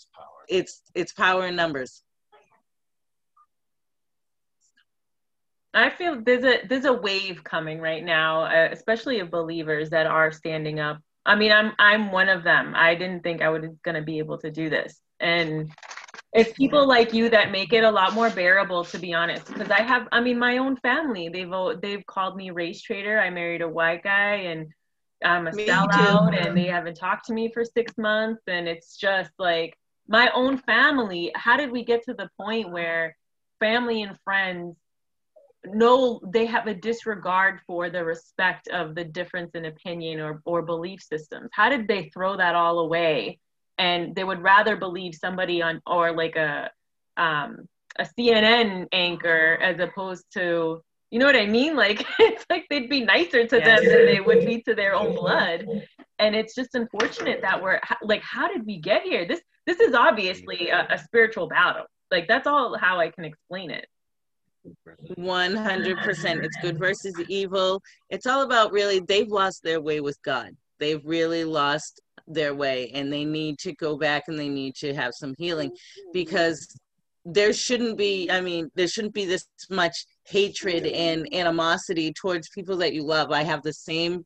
it's 0.49 0.83
it's 0.95 1.13
power 1.13 1.47
in 1.47 1.57
numbers. 1.57 2.03
I 5.75 5.91
feel 5.91 6.23
there's 6.23 6.45
a 6.45 6.67
there's 6.69 6.85
a 6.85 6.93
wave 6.93 7.43
coming 7.43 7.81
right 7.81 8.05
now, 8.05 8.45
uh, 8.45 8.69
especially 8.71 9.19
of 9.19 9.31
believers 9.31 9.91
that 9.91 10.07
are 10.07 10.31
standing 10.31 10.79
up. 10.79 10.99
I 11.27 11.35
mean, 11.35 11.51
I'm 11.51 11.73
I'm 11.79 12.13
one 12.13 12.29
of 12.29 12.45
them. 12.45 12.75
I 12.77 12.95
didn't 12.95 13.23
think 13.23 13.43
I 13.43 13.49
was 13.49 13.65
going 13.83 13.97
to 13.97 14.03
be 14.03 14.19
able 14.19 14.39
to 14.39 14.51
do 14.51 14.71
this, 14.71 15.01
and 15.19 15.73
it's 16.33 16.53
people 16.53 16.87
like 16.87 17.13
you 17.13 17.29
that 17.31 17.51
make 17.51 17.73
it 17.73 17.85
a 17.85 17.91
lot 17.91 18.13
more 18.13 18.31
bearable, 18.31 18.85
to 18.85 18.99
be 18.99 19.15
honest. 19.15 19.47
Because 19.47 19.71
I 19.71 19.83
have, 19.83 20.09
I 20.13 20.21
mean, 20.21 20.39
my 20.39 20.59
own 20.59 20.77
family. 20.77 21.29
They've 21.29 21.51
they've 21.81 22.05
called 22.07 22.37
me 22.37 22.51
race 22.51 22.83
traitor. 22.83 23.19
I 23.19 23.31
married 23.31 23.63
a 23.63 23.69
white 23.69 24.03
guy, 24.03 24.35
and 24.35 24.69
I'm 25.25 25.47
a 25.47 25.53
me 25.53 25.67
sellout, 25.67 26.33
too. 26.33 26.39
and 26.39 26.57
they 26.57 26.67
haven't 26.67 26.95
talked 26.95 27.27
to 27.27 27.33
me 27.33 27.51
for 27.53 27.65
six 27.65 27.97
months, 27.99 28.43
and 28.47 28.69
it's 28.69 28.97
just 28.97 29.31
like 29.39 29.77
my 30.07 30.31
own 30.35 30.59
family 30.59 31.33
how 31.35 31.57
did 31.57 31.71
we 31.71 31.85
get 31.85 32.03
to 32.05 32.15
the 32.15 32.29
point 32.39 32.71
where 32.71 33.17
family 33.61 34.03
and 34.03 34.19
friends 34.25 34.77
know 35.67 36.21
they 36.27 36.47
have 36.47 36.67
a 36.67 36.75
disregard 36.75 37.61
for 37.67 37.89
the 37.91 38.05
respect 38.05 38.69
of 38.69 38.95
the 38.95 39.05
difference 39.05 39.53
in 39.55 39.65
opinion 39.65 40.21
or, 40.21 40.43
or 40.45 40.63
belief 40.63 41.03
systems? 41.03 41.51
How 41.53 41.69
did 41.69 41.89
they 41.89 42.11
throw 42.11 42.37
that 42.37 42.55
all 42.55 42.81
away? 42.81 43.39
And 43.79 44.15
they 44.15 44.25
would 44.25 44.43
rather 44.43 44.77
believe 44.77 45.15
somebody 45.15 45.63
on 45.63 45.81
or 45.87 46.13
like 46.13 46.37
a 46.37 46.71
um, 47.17 47.69
a 47.97 48.05
cnn 48.19 48.89
anchor 48.91 49.57
as 49.63 49.79
opposed 49.79 50.25
to 50.33 50.83
you 51.13 51.21
know 51.21 51.27
what 51.27 51.37
i 51.37 51.47
mean? 51.47 51.77
Like 51.77 52.05
it's 52.19 52.45
like 52.51 52.67
they'd 52.69 52.91
be 52.91 53.05
nicer 53.05 53.47
to 53.47 53.61
them 53.61 53.85
than 53.85 54.07
they 54.07 54.21
would 54.21 54.45
be 54.45 54.63
to 54.63 54.75
their 54.75 54.95
own 54.95 55.15
blood 55.15 55.67
and 56.19 56.35
it's 56.35 56.55
just 56.55 56.75
unfortunate 56.75 57.41
that 57.43 57.63
we're 57.63 57.81
like 58.03 58.23
how 58.23 58.49
did 58.49 58.67
we 58.67 58.79
get 58.79 59.03
here? 59.03 59.27
This 59.27 59.41
this 59.67 59.81
is 59.81 59.95
obviously 59.95 60.69
a, 60.69 60.87
a 60.91 60.99
spiritual 60.99 61.49
battle. 61.49 61.85
Like 62.11 62.29
that's 62.29 62.47
all 62.47 62.77
how 62.79 63.01
I 63.01 63.11
can 63.11 63.25
explain 63.25 63.71
it. 63.71 63.87
100% 65.19 66.45
it's 66.45 66.57
good 66.63 66.79
versus 66.87 67.15
evil. 67.29 67.83
It's 68.09 68.27
all 68.27 68.43
about 68.43 68.73
really 68.73 69.01
they've 69.01 69.29
lost 69.29 69.63
their 69.63 69.81
way 69.81 70.01
with 70.01 70.21
god. 70.23 70.51
They've 70.79 71.05
really 71.05 71.45
lost 71.45 72.01
their 72.27 72.55
way 72.55 72.91
and 72.95 73.13
they 73.13 73.25
need 73.25 73.59
to 73.59 73.73
go 73.75 73.97
back 73.97 74.25
and 74.29 74.39
they 74.39 74.49
need 74.49 74.75
to 74.77 74.95
have 74.95 75.13
some 75.15 75.35
healing 75.37 75.71
because 76.13 76.79
there 77.27 77.53
shouldn't 77.53 77.97
be 77.97 78.31
i 78.31 78.41
mean 78.41 78.71
there 78.75 78.89
shouldn't 78.89 79.15
be 79.15 79.25
this 79.25 79.47
much 79.71 80.07
hatred 80.25 80.87
and 80.87 81.33
animosity 81.35 82.13
towards 82.13 82.49
people 82.49 82.77
that 82.79 82.95
you 82.95 83.05
love. 83.05 83.31
I 83.31 83.43
have 83.43 83.63
the 83.63 83.73
same 83.73 84.25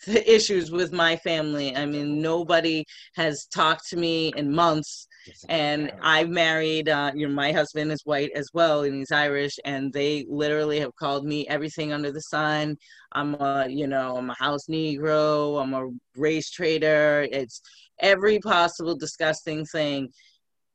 issues 0.06 0.70
with 0.70 0.92
my 0.92 1.16
family. 1.16 1.76
I 1.76 1.86
mean, 1.86 2.20
nobody 2.20 2.84
has 3.14 3.46
talked 3.46 3.88
to 3.90 3.96
me 3.96 4.32
in 4.36 4.54
months. 4.54 5.06
And 5.48 5.90
I've 6.02 6.28
married, 6.28 6.90
uh, 6.90 7.12
you 7.14 7.26
know, 7.26 7.34
my 7.34 7.50
husband 7.50 7.90
is 7.90 8.02
white 8.04 8.30
as 8.34 8.50
well, 8.52 8.82
and 8.82 8.94
he's 8.94 9.10
Irish, 9.10 9.58
and 9.64 9.90
they 9.90 10.26
literally 10.28 10.80
have 10.80 10.94
called 10.96 11.24
me 11.24 11.48
everything 11.48 11.94
under 11.94 12.12
the 12.12 12.20
sun. 12.20 12.76
I'm 13.12 13.34
a, 13.34 13.66
you 13.68 13.86
know, 13.86 14.18
I'm 14.18 14.28
a 14.28 14.34
house 14.34 14.66
Negro, 14.68 15.62
I'm 15.62 15.72
a 15.72 15.88
race 16.16 16.50
traitor. 16.50 17.26
It's 17.32 17.62
every 18.00 18.38
possible 18.38 18.96
disgusting 18.96 19.64
thing. 19.64 20.10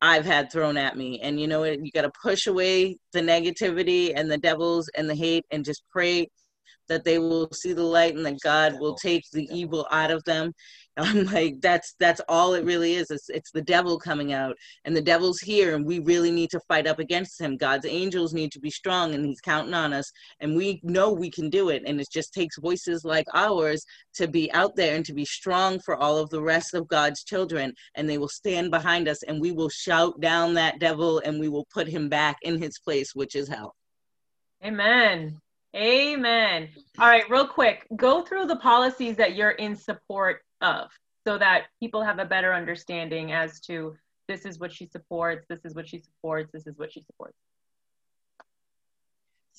I've 0.02 0.26
had 0.26 0.52
thrown 0.52 0.78
at 0.78 0.98
me. 0.98 1.20
And 1.22 1.40
you 1.40 1.48
know, 1.48 1.64
you 1.64 1.92
got 1.94 2.04
to 2.04 2.12
push 2.24 2.48
away 2.48 2.98
the 3.12 3.20
negativity 3.20 4.14
and 4.16 4.32
the 4.32 4.38
devils 4.38 4.90
and 4.96 5.10
the 5.10 5.16
hate 5.16 5.46
and 5.52 5.66
just 5.66 5.84
pray 5.92 6.28
that 6.90 7.06
they 7.06 7.20
will 7.20 7.50
see 7.54 7.74
the 7.74 7.84
light 7.84 8.16
and 8.16 8.26
that 8.26 8.40
God 8.44 8.80
will 8.80 8.96
take 8.96 9.24
the 9.32 9.48
evil 9.52 9.88
out 9.92 10.12
of 10.12 10.24
them. 10.26 10.52
I'm 11.00 11.26
like, 11.28 11.62
that's 11.62 11.96
that's 12.00 12.20
all 12.28 12.56
it 12.56 12.66
really 12.66 12.96
is. 12.96 13.10
It's 13.10 13.30
it's 13.30 13.52
the 13.52 13.62
devil 13.62 13.98
coming 13.98 14.34
out, 14.34 14.58
and 14.84 14.94
the 14.96 15.02
devil's 15.02 15.40
here, 15.40 15.76
and 15.76 15.86
we 15.86 16.00
really 16.00 16.30
need 16.32 16.50
to 16.50 16.60
fight 16.68 16.88
up 16.88 17.00
against 17.00 17.40
him. 17.40 17.56
God's 17.56 17.86
angels 17.86 18.34
need 18.34 18.52
to 18.52 18.60
be 18.60 18.70
strong, 18.70 19.14
and 19.14 19.26
He's 19.26 19.40
counting 19.40 19.74
on 19.74 19.94
us, 19.94 20.12
and 20.42 20.58
we 20.58 20.82
know 20.84 21.14
we 21.14 21.32
can 21.32 21.50
do 21.50 21.70
it. 21.70 21.84
And 21.86 22.02
it 22.02 22.08
just 22.12 22.34
takes 22.34 22.58
voices 22.58 23.06
like 23.06 23.28
ours 23.34 23.86
to 24.16 24.28
be 24.28 24.52
out 24.52 24.76
there 24.76 24.96
and 24.96 25.06
to 25.06 25.14
be 25.14 25.24
strong 25.24 25.80
for 25.80 25.96
all 25.96 26.18
of 26.18 26.30
the 26.32 26.42
rest 26.42 26.74
of 26.74 26.90
God's 26.90 27.24
children, 27.24 27.74
and 27.96 28.10
they 28.10 28.18
will 28.18 28.28
stand 28.28 28.70
behind 28.70 29.08
us, 29.08 29.24
and 29.24 29.40
we 29.40 29.54
will 29.54 29.70
shout 29.70 30.20
down 30.20 30.54
that 30.56 30.80
devil, 30.80 31.20
and 31.20 31.40
we 31.40 31.48
will 31.48 31.68
put 31.74 31.88
him 31.88 32.10
back 32.10 32.36
in 32.42 32.62
his 32.62 32.78
place, 32.78 33.16
which 33.16 33.36
is 33.36 33.48
hell. 33.48 33.74
Amen. 34.66 35.40
Amen. 35.76 36.70
All 36.98 37.08
right, 37.08 37.30
real 37.30 37.48
quick, 37.48 37.86
go 37.96 38.24
through 38.24 38.48
the 38.48 38.56
policies 38.56 39.16
that 39.18 39.36
you're 39.36 39.52
in 39.52 39.76
support 39.76 40.42
of 40.62 40.90
so 41.28 41.38
that 41.38 41.66
people 41.80 42.02
have 42.04 42.20
a 42.20 42.26
better 42.26 42.54
understanding 42.54 43.32
as 43.32 43.60
to 43.62 43.96
this 44.28 44.46
is 44.46 44.60
what 44.60 44.72
she 44.72 44.88
supports, 44.88 45.46
this 45.48 45.60
is 45.66 45.76
what 45.76 45.88
she 45.88 46.00
supports, 46.00 46.52
this 46.52 46.66
is 46.66 46.78
what 46.78 46.92
she 46.92 47.02
supports. 47.02 47.36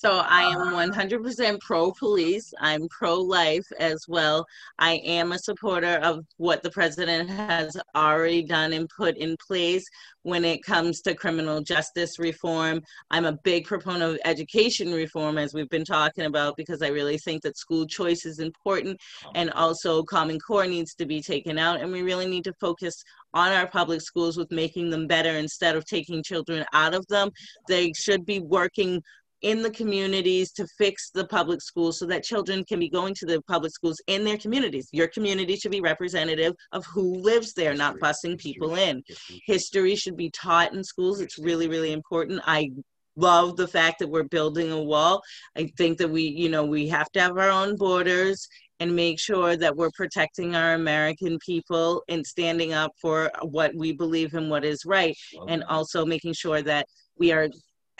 So 0.01 0.13
I 0.13 0.45
am 0.45 0.91
100% 0.91 1.59
pro 1.59 1.91
police. 1.91 2.55
I'm 2.59 2.87
pro 2.87 3.19
life 3.19 3.67
as 3.79 4.03
well. 4.07 4.47
I 4.79 4.93
am 4.93 5.31
a 5.31 5.37
supporter 5.37 5.99
of 6.01 6.25
what 6.37 6.63
the 6.63 6.71
president 6.71 7.29
has 7.29 7.77
already 7.95 8.41
done 8.41 8.73
and 8.73 8.89
put 8.97 9.15
in 9.17 9.37
place 9.45 9.85
when 10.23 10.43
it 10.43 10.63
comes 10.63 11.01
to 11.01 11.13
criminal 11.13 11.61
justice 11.61 12.17
reform. 12.17 12.81
I'm 13.11 13.25
a 13.25 13.37
big 13.43 13.65
proponent 13.65 14.15
of 14.15 14.19
education 14.25 14.91
reform, 14.91 15.37
as 15.37 15.53
we've 15.53 15.69
been 15.69 15.85
talking 15.85 16.25
about, 16.25 16.57
because 16.57 16.81
I 16.81 16.87
really 16.87 17.19
think 17.19 17.43
that 17.43 17.57
school 17.57 17.85
choice 17.85 18.25
is 18.25 18.39
important 18.39 18.99
uh-huh. 19.23 19.31
and 19.35 19.51
also 19.51 20.01
Common 20.01 20.39
Core 20.39 20.65
needs 20.65 20.95
to 20.95 21.05
be 21.05 21.21
taken 21.21 21.59
out. 21.59 21.79
And 21.79 21.91
we 21.91 22.01
really 22.01 22.27
need 22.27 22.45
to 22.45 22.53
focus 22.53 23.03
on 23.33 23.51
our 23.51 23.67
public 23.67 24.01
schools 24.01 24.35
with 24.35 24.51
making 24.51 24.89
them 24.89 25.07
better 25.07 25.37
instead 25.37 25.75
of 25.75 25.85
taking 25.85 26.23
children 26.23 26.65
out 26.73 26.93
of 26.93 27.05
them. 27.07 27.29
They 27.67 27.93
should 27.93 28.25
be 28.25 28.39
working 28.39 29.01
in 29.41 29.61
the 29.61 29.71
communities 29.71 30.51
to 30.53 30.67
fix 30.77 31.09
the 31.11 31.25
public 31.27 31.61
schools 31.61 31.99
so 31.99 32.05
that 32.05 32.23
children 32.23 32.63
can 32.63 32.79
be 32.79 32.89
going 32.89 33.13
to 33.15 33.25
the 33.25 33.41
public 33.43 33.71
schools 33.71 34.01
in 34.07 34.23
their 34.23 34.37
communities. 34.37 34.87
Your 34.91 35.07
community 35.07 35.55
should 35.55 35.71
be 35.71 35.81
representative 35.81 36.53
of 36.71 36.85
who 36.85 37.17
lives 37.17 37.53
there, 37.53 37.73
not 37.73 37.97
busing 37.99 38.37
people 38.37 38.75
in. 38.75 39.03
History 39.45 39.95
should 39.95 40.17
be 40.17 40.29
taught 40.29 40.73
in 40.73 40.83
schools. 40.83 41.21
It's 41.21 41.39
really, 41.39 41.67
really 41.67 41.91
important. 41.91 42.41
I 42.45 42.71
love 43.15 43.57
the 43.57 43.67
fact 43.67 43.99
that 43.99 44.07
we're 44.07 44.23
building 44.23 44.71
a 44.71 44.81
wall. 44.81 45.21
I 45.57 45.71
think 45.77 45.97
that 45.97 46.09
we, 46.09 46.23
you 46.23 46.49
know, 46.49 46.65
we 46.65 46.87
have 46.89 47.11
to 47.11 47.21
have 47.21 47.37
our 47.37 47.49
own 47.49 47.75
borders 47.75 48.47
and 48.79 48.95
make 48.95 49.19
sure 49.19 49.55
that 49.55 49.75
we're 49.75 49.91
protecting 49.91 50.55
our 50.55 50.73
American 50.73 51.37
people 51.45 52.03
and 52.09 52.25
standing 52.25 52.73
up 52.73 52.91
for 52.99 53.31
what 53.43 53.75
we 53.75 53.91
believe 53.91 54.33
and 54.33 54.49
what 54.49 54.65
is 54.65 54.85
right, 54.85 55.15
and 55.47 55.63
also 55.65 56.03
making 56.03 56.33
sure 56.33 56.63
that 56.63 56.87
we 57.15 57.31
are 57.31 57.47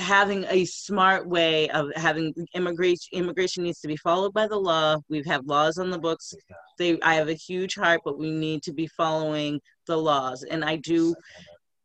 having 0.01 0.45
a 0.49 0.65
smart 0.65 1.27
way 1.27 1.69
of 1.69 1.87
having 1.95 2.33
immigration 2.55 3.07
immigration 3.13 3.63
needs 3.63 3.79
to 3.79 3.87
be 3.87 3.95
followed 3.95 4.33
by 4.33 4.47
the 4.47 4.57
law. 4.57 4.97
We 5.09 5.23
have 5.27 5.45
laws 5.45 5.77
on 5.77 5.89
the 5.89 5.99
books. 5.99 6.33
They 6.77 6.99
i 7.01 7.13
have 7.13 7.29
a 7.29 7.33
huge 7.33 7.75
heart 7.75 8.01
but 8.03 8.17
we 8.17 8.31
need 8.31 8.63
to 8.63 8.73
be 8.73 8.87
following 8.87 9.61
the 9.87 9.97
laws. 9.97 10.43
And 10.43 10.65
i 10.65 10.75
do 10.77 11.15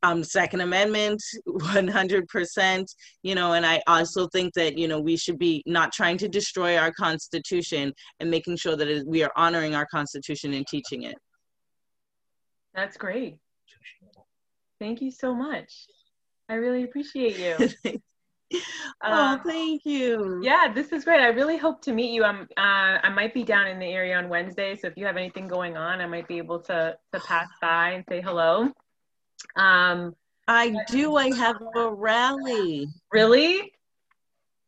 um 0.03 0.25
second 0.25 0.61
amendment 0.61 1.23
100% 1.49 2.87
you 3.23 3.35
know 3.35 3.55
and 3.55 3.65
i 3.65 3.83
also 3.87 4.29
think 4.29 4.53
that 4.53 4.77
you 4.77 4.89
know 4.89 5.01
we 5.01 5.17
should 5.17 5.39
be 5.39 5.63
not 5.67 5.91
trying 5.91 6.19
to 6.19 6.29
destroy 6.29 6.77
our 6.77 6.93
constitution 6.93 7.93
and 8.21 8.31
making 8.31 8.57
sure 8.57 8.77
that 8.77 9.05
we 9.07 9.23
are 9.23 9.33
honoring 9.37 9.75
our 9.75 9.87
constitution 9.87 10.53
and 10.53 10.67
teaching 10.67 11.03
it. 11.05 11.17
That's 12.75 12.97
great. 12.97 13.39
Thank 14.79 15.01
you 15.01 15.11
so 15.11 15.35
much 15.35 15.87
I 16.49 16.55
really 16.55 16.85
appreciate 16.85 17.39
you. 17.39 18.01
oh, 19.03 19.13
um, 19.13 19.41
thank 19.45 19.85
you. 19.85 20.41
Yeah, 20.43 20.73
this 20.73 20.93
is 20.93 21.05
great. 21.05 21.21
I 21.21 21.29
really 21.29 21.57
hope 21.57 21.83
to 21.83 21.93
meet 21.93 22.13
you. 22.13 22.25
I'm 22.25 22.43
uh, 22.57 22.99
I 23.03 23.09
might 23.11 23.35
be 23.35 23.43
down 23.43 23.67
in 23.67 23.79
the 23.79 23.87
area 23.87 24.17
on 24.17 24.29
Wednesday, 24.29 24.77
so 24.77 24.87
if 24.87 24.97
you 24.97 25.07
have 25.07 25.17
anything 25.17 25.49
going 25.49 25.77
on, 25.77 26.01
I 26.01 26.07
might 26.07 26.29
be 26.29 26.39
able 26.39 26.61
to 26.61 26.97
to 27.13 27.21
pass 27.21 27.49
by 27.61 27.91
and 27.91 28.05
say 28.09 28.21
hello. 28.21 28.71
Um, 29.57 30.15
I 30.47 30.77
do. 30.89 31.17
I 31.17 31.35
have 31.35 31.57
a 31.75 31.93
rally. 31.93 32.89
Really? 33.13 33.73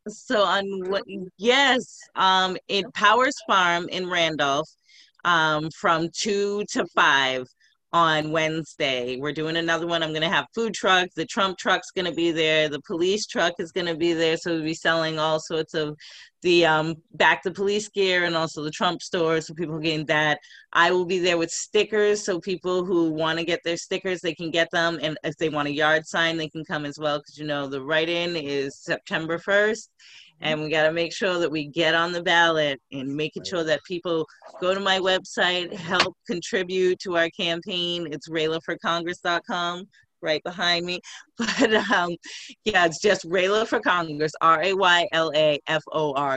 So 0.08 0.42
on 0.42 0.90
what? 0.90 1.04
Yes, 1.36 2.00
um, 2.16 2.56
in 2.68 2.90
Powers 2.92 3.36
Farm 3.46 3.88
in 3.90 4.10
Randolph, 4.10 4.68
um, 5.24 5.70
from 5.70 6.08
two 6.12 6.64
to 6.72 6.86
five 6.86 7.46
on 7.92 8.30
Wednesday. 8.30 9.18
We're 9.18 9.32
doing 9.32 9.56
another 9.56 9.86
one. 9.86 10.02
I'm 10.02 10.10
going 10.10 10.22
to 10.22 10.28
have 10.28 10.46
food 10.54 10.74
trucks. 10.74 11.14
The 11.14 11.26
Trump 11.26 11.58
truck's 11.58 11.90
going 11.90 12.04
to 12.04 12.12
be 12.14 12.30
there. 12.30 12.68
The 12.68 12.82
police 12.82 13.26
truck 13.26 13.54
is 13.58 13.72
going 13.72 13.86
to 13.86 13.96
be 13.96 14.12
there. 14.12 14.36
So 14.36 14.52
we'll 14.52 14.62
be 14.62 14.74
selling 14.74 15.18
all 15.18 15.40
sorts 15.40 15.74
of 15.74 15.96
the 16.42 16.66
um, 16.66 16.96
back 17.14 17.42
the 17.42 17.50
police 17.50 17.88
gear 17.88 18.24
and 18.24 18.36
also 18.36 18.62
the 18.62 18.70
Trump 18.70 19.02
store. 19.02 19.40
So 19.40 19.54
people 19.54 19.78
getting 19.78 20.06
that. 20.06 20.38
I 20.72 20.90
will 20.90 21.06
be 21.06 21.18
there 21.18 21.38
with 21.38 21.50
stickers. 21.50 22.24
So 22.24 22.40
people 22.40 22.84
who 22.84 23.10
want 23.10 23.38
to 23.38 23.44
get 23.44 23.60
their 23.64 23.76
stickers, 23.76 24.20
they 24.20 24.34
can 24.34 24.50
get 24.50 24.70
them. 24.70 24.98
And 25.02 25.18
if 25.24 25.36
they 25.36 25.48
want 25.48 25.68
a 25.68 25.72
yard 25.72 26.06
sign, 26.06 26.36
they 26.36 26.48
can 26.48 26.64
come 26.64 26.84
as 26.84 26.98
well. 26.98 27.18
Because 27.18 27.38
you 27.38 27.46
know 27.46 27.66
the 27.66 27.82
write-in 27.82 28.36
is 28.36 28.78
September 28.78 29.38
1st 29.38 29.88
and 30.40 30.60
we 30.60 30.70
got 30.70 30.84
to 30.84 30.92
make 30.92 31.12
sure 31.12 31.38
that 31.38 31.50
we 31.50 31.66
get 31.66 31.94
on 31.94 32.12
the 32.12 32.22
ballot 32.22 32.80
and 32.92 33.14
making 33.14 33.44
sure 33.44 33.64
that 33.64 33.82
people 33.84 34.26
go 34.60 34.74
to 34.74 34.80
my 34.80 34.98
website 34.98 35.72
help 35.72 36.16
contribute 36.26 36.98
to 36.98 37.16
our 37.16 37.28
campaign 37.30 38.06
it's 38.12 38.28
raylaforcongress.com 38.28 39.86
right 40.22 40.42
behind 40.44 40.84
me 40.84 41.00
but 41.38 41.74
um 41.90 42.14
yeah 42.64 42.84
it's 42.86 43.00
just 43.00 43.24
rayla 43.28 43.66
for 43.66 43.80
congress 43.80 44.32
r-a-y-l-a-f-o-r 44.40 44.80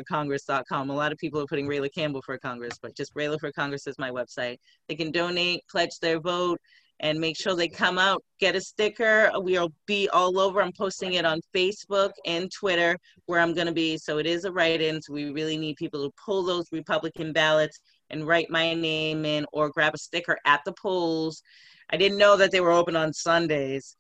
congress.com 0.04 0.89
a 0.89 0.96
lot 0.96 1.12
of 1.12 1.17
people 1.17 1.41
are 1.41 1.48
putting 1.48 1.67
rayla 1.67 1.89
campbell 1.94 2.22
for 2.26 2.38
congress 2.38 2.78
but 2.82 2.96
just 2.96 3.13
rayla 3.15 3.39
for 3.39 3.52
congress 3.52 3.88
is 3.88 3.98
my 4.00 4.10
website 4.12 4.58
they 4.88 4.96
can 4.96 5.12
donate 5.12 5.62
pledge 5.70 5.98
their 6.02 6.20
vote 6.20 6.60
and 7.02 7.20
make 7.20 7.36
sure 7.36 7.56
they 7.56 7.67
come 7.67 7.98
out, 7.98 8.24
get 8.39 8.56
a 8.56 8.62
sticker. 8.62 9.32
We'll 9.34 9.74
be 9.88 10.08
all 10.10 10.39
over. 10.39 10.62
I'm 10.62 10.72
posting 10.72 11.13
it 11.13 11.26
on 11.26 11.41
Facebook 11.54 12.12
and 12.26 12.50
Twitter 12.52 12.96
where 13.26 13.39
I'm 13.39 13.54
going 13.54 13.67
to 13.67 13.74
be. 13.74 13.98
So 13.98 14.20
it 14.20 14.28
is 14.28 14.46
a 14.46 14.52
write 14.52 14.82
in. 14.82 15.02
So 15.02 15.13
we 15.13 15.32
really 15.32 15.58
need 15.58 15.78
people 15.78 16.06
to 16.06 16.12
pull 16.24 16.44
those 16.44 16.65
Republican 16.72 17.34
ballots 17.34 17.80
and 18.12 18.28
write 18.28 18.50
my 18.50 18.74
name 18.74 19.26
in 19.26 19.45
or 19.52 19.69
grab 19.69 19.93
a 19.95 19.97
sticker 19.97 20.38
at 20.45 20.62
the 20.65 20.74
polls. 20.74 21.41
I 21.89 21.97
didn't 21.97 22.17
know 22.17 22.38
that 22.38 22.52
they 22.52 22.62
were 22.62 22.71
open 22.71 22.95
on 22.95 23.13
Sundays. 23.13 23.95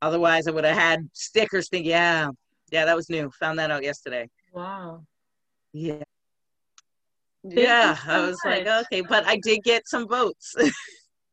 Otherwise, 0.00 0.46
I 0.46 0.50
would 0.50 0.64
have 0.64 0.76
had 0.76 1.08
stickers 1.12 1.68
thinking, 1.68 1.90
yeah, 1.90 2.28
yeah, 2.70 2.84
that 2.84 2.96
was 2.96 3.08
new. 3.08 3.30
Found 3.40 3.58
that 3.58 3.70
out 3.70 3.82
yesterday. 3.82 4.28
Wow. 4.52 5.04
Yeah. 5.72 6.02
Yeah, 7.44 7.94
so 7.96 8.10
I 8.10 8.20
was 8.20 8.38
much. 8.44 8.64
like, 8.64 8.84
okay, 8.86 9.00
but 9.00 9.26
I 9.26 9.36
did 9.42 9.64
get 9.64 9.88
some 9.88 10.06
votes. 10.06 10.54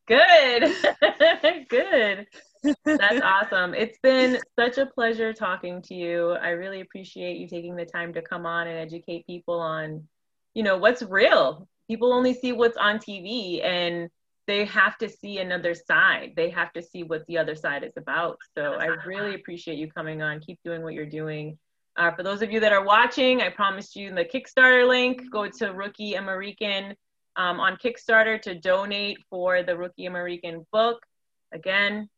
Good. 0.08 0.76
Good. 1.70 2.26
That's 2.86 3.22
awesome. 3.22 3.74
It's 3.74 3.98
been 4.02 4.40
such 4.58 4.80
a 4.80 4.88
pleasure 4.88 5.34
talking 5.34 5.82
to 5.84 5.94
you. 5.94 6.32
I 6.32 6.50
really 6.50 6.82
appreciate 6.82 7.38
you 7.38 7.48
taking 7.48 7.76
the 7.76 7.86
time 7.86 8.14
to 8.14 8.22
come 8.22 8.46
on 8.46 8.68
and 8.68 8.78
educate 8.78 9.28
people 9.28 9.60
on, 9.60 10.08
you 10.56 10.64
know, 10.64 10.78
what's 10.78 11.04
real. 11.04 11.68
People 11.90 12.14
only 12.14 12.34
see 12.34 12.54
what's 12.54 12.78
on 12.78 13.00
TV 13.00 13.66
and 13.66 14.10
they 14.48 14.66
have 14.66 14.98
to 14.98 15.10
see 15.10 15.40
another 15.40 15.76
side. 15.76 16.34
They 16.36 16.50
have 16.50 16.72
to 16.74 16.82
see 16.82 17.04
what 17.04 17.26
the 17.28 17.38
other 17.38 17.56
side 17.56 17.84
is 17.84 17.94
about. 17.98 18.38
So 18.58 18.74
I 18.74 18.86
really 19.06 19.36
appreciate 19.36 19.78
you 19.78 19.92
coming 19.92 20.22
on. 20.22 20.40
Keep 20.40 20.60
doing 20.64 20.82
what 20.82 20.94
you're 20.94 21.06
doing. 21.06 21.58
Uh, 21.98 22.12
for 22.12 22.24
those 22.24 22.42
of 22.42 22.52
you 22.52 22.60
that 22.60 22.72
are 22.72 22.84
watching, 22.84 23.42
I 23.42 23.50
promised 23.50 23.96
you 23.96 24.14
the 24.14 24.26
Kickstarter 24.26 24.88
link. 24.88 25.22
Go 25.32 25.48
to 25.48 25.74
Rookie 25.74 26.16
American 26.16 26.96
um, 27.36 27.60
on 27.60 27.78
Kickstarter 27.78 28.42
to 28.44 28.56
donate 28.56 29.18
for 29.30 29.64
the 29.64 29.76
Rookie 29.78 30.06
American 30.06 30.66
book. 30.72 31.06
Again, 31.52 32.10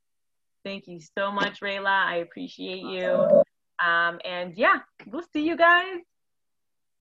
thank 0.63 0.87
you 0.87 0.99
so 1.17 1.31
much, 1.31 1.61
Rayla. 1.61 1.87
I 1.87 2.17
appreciate 2.17 2.83
you. 2.83 3.43
Um, 3.85 4.19
and 4.23 4.55
yeah, 4.57 4.79
we'll 5.07 5.25
see 5.33 5.45
you 5.45 5.57
guys 5.57 5.99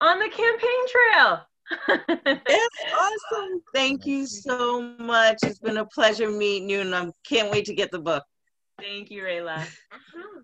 on 0.01 0.19
the 0.19 0.29
campaign 0.29 0.87
trail. 0.89 1.41
It's 1.71 2.77
awesome. 3.33 3.63
Thank 3.75 4.07
you 4.07 4.27
so 4.27 4.83
much. 4.99 5.39
It's 5.43 5.59
been 5.59 5.79
a 5.79 5.87
pleasure 5.87 6.31
meeting 6.31 6.69
you, 6.69 6.81
and 6.81 6.95
I 6.95 7.11
can't 7.27 7.51
wait 7.51 7.65
to 7.67 7.75
get 7.75 7.91
the 7.91 7.99
book. 7.99 8.25
Thank 8.79 9.11
you, 9.11 9.23
Rayla. 9.23 9.59
Uh-huh. 9.59 10.43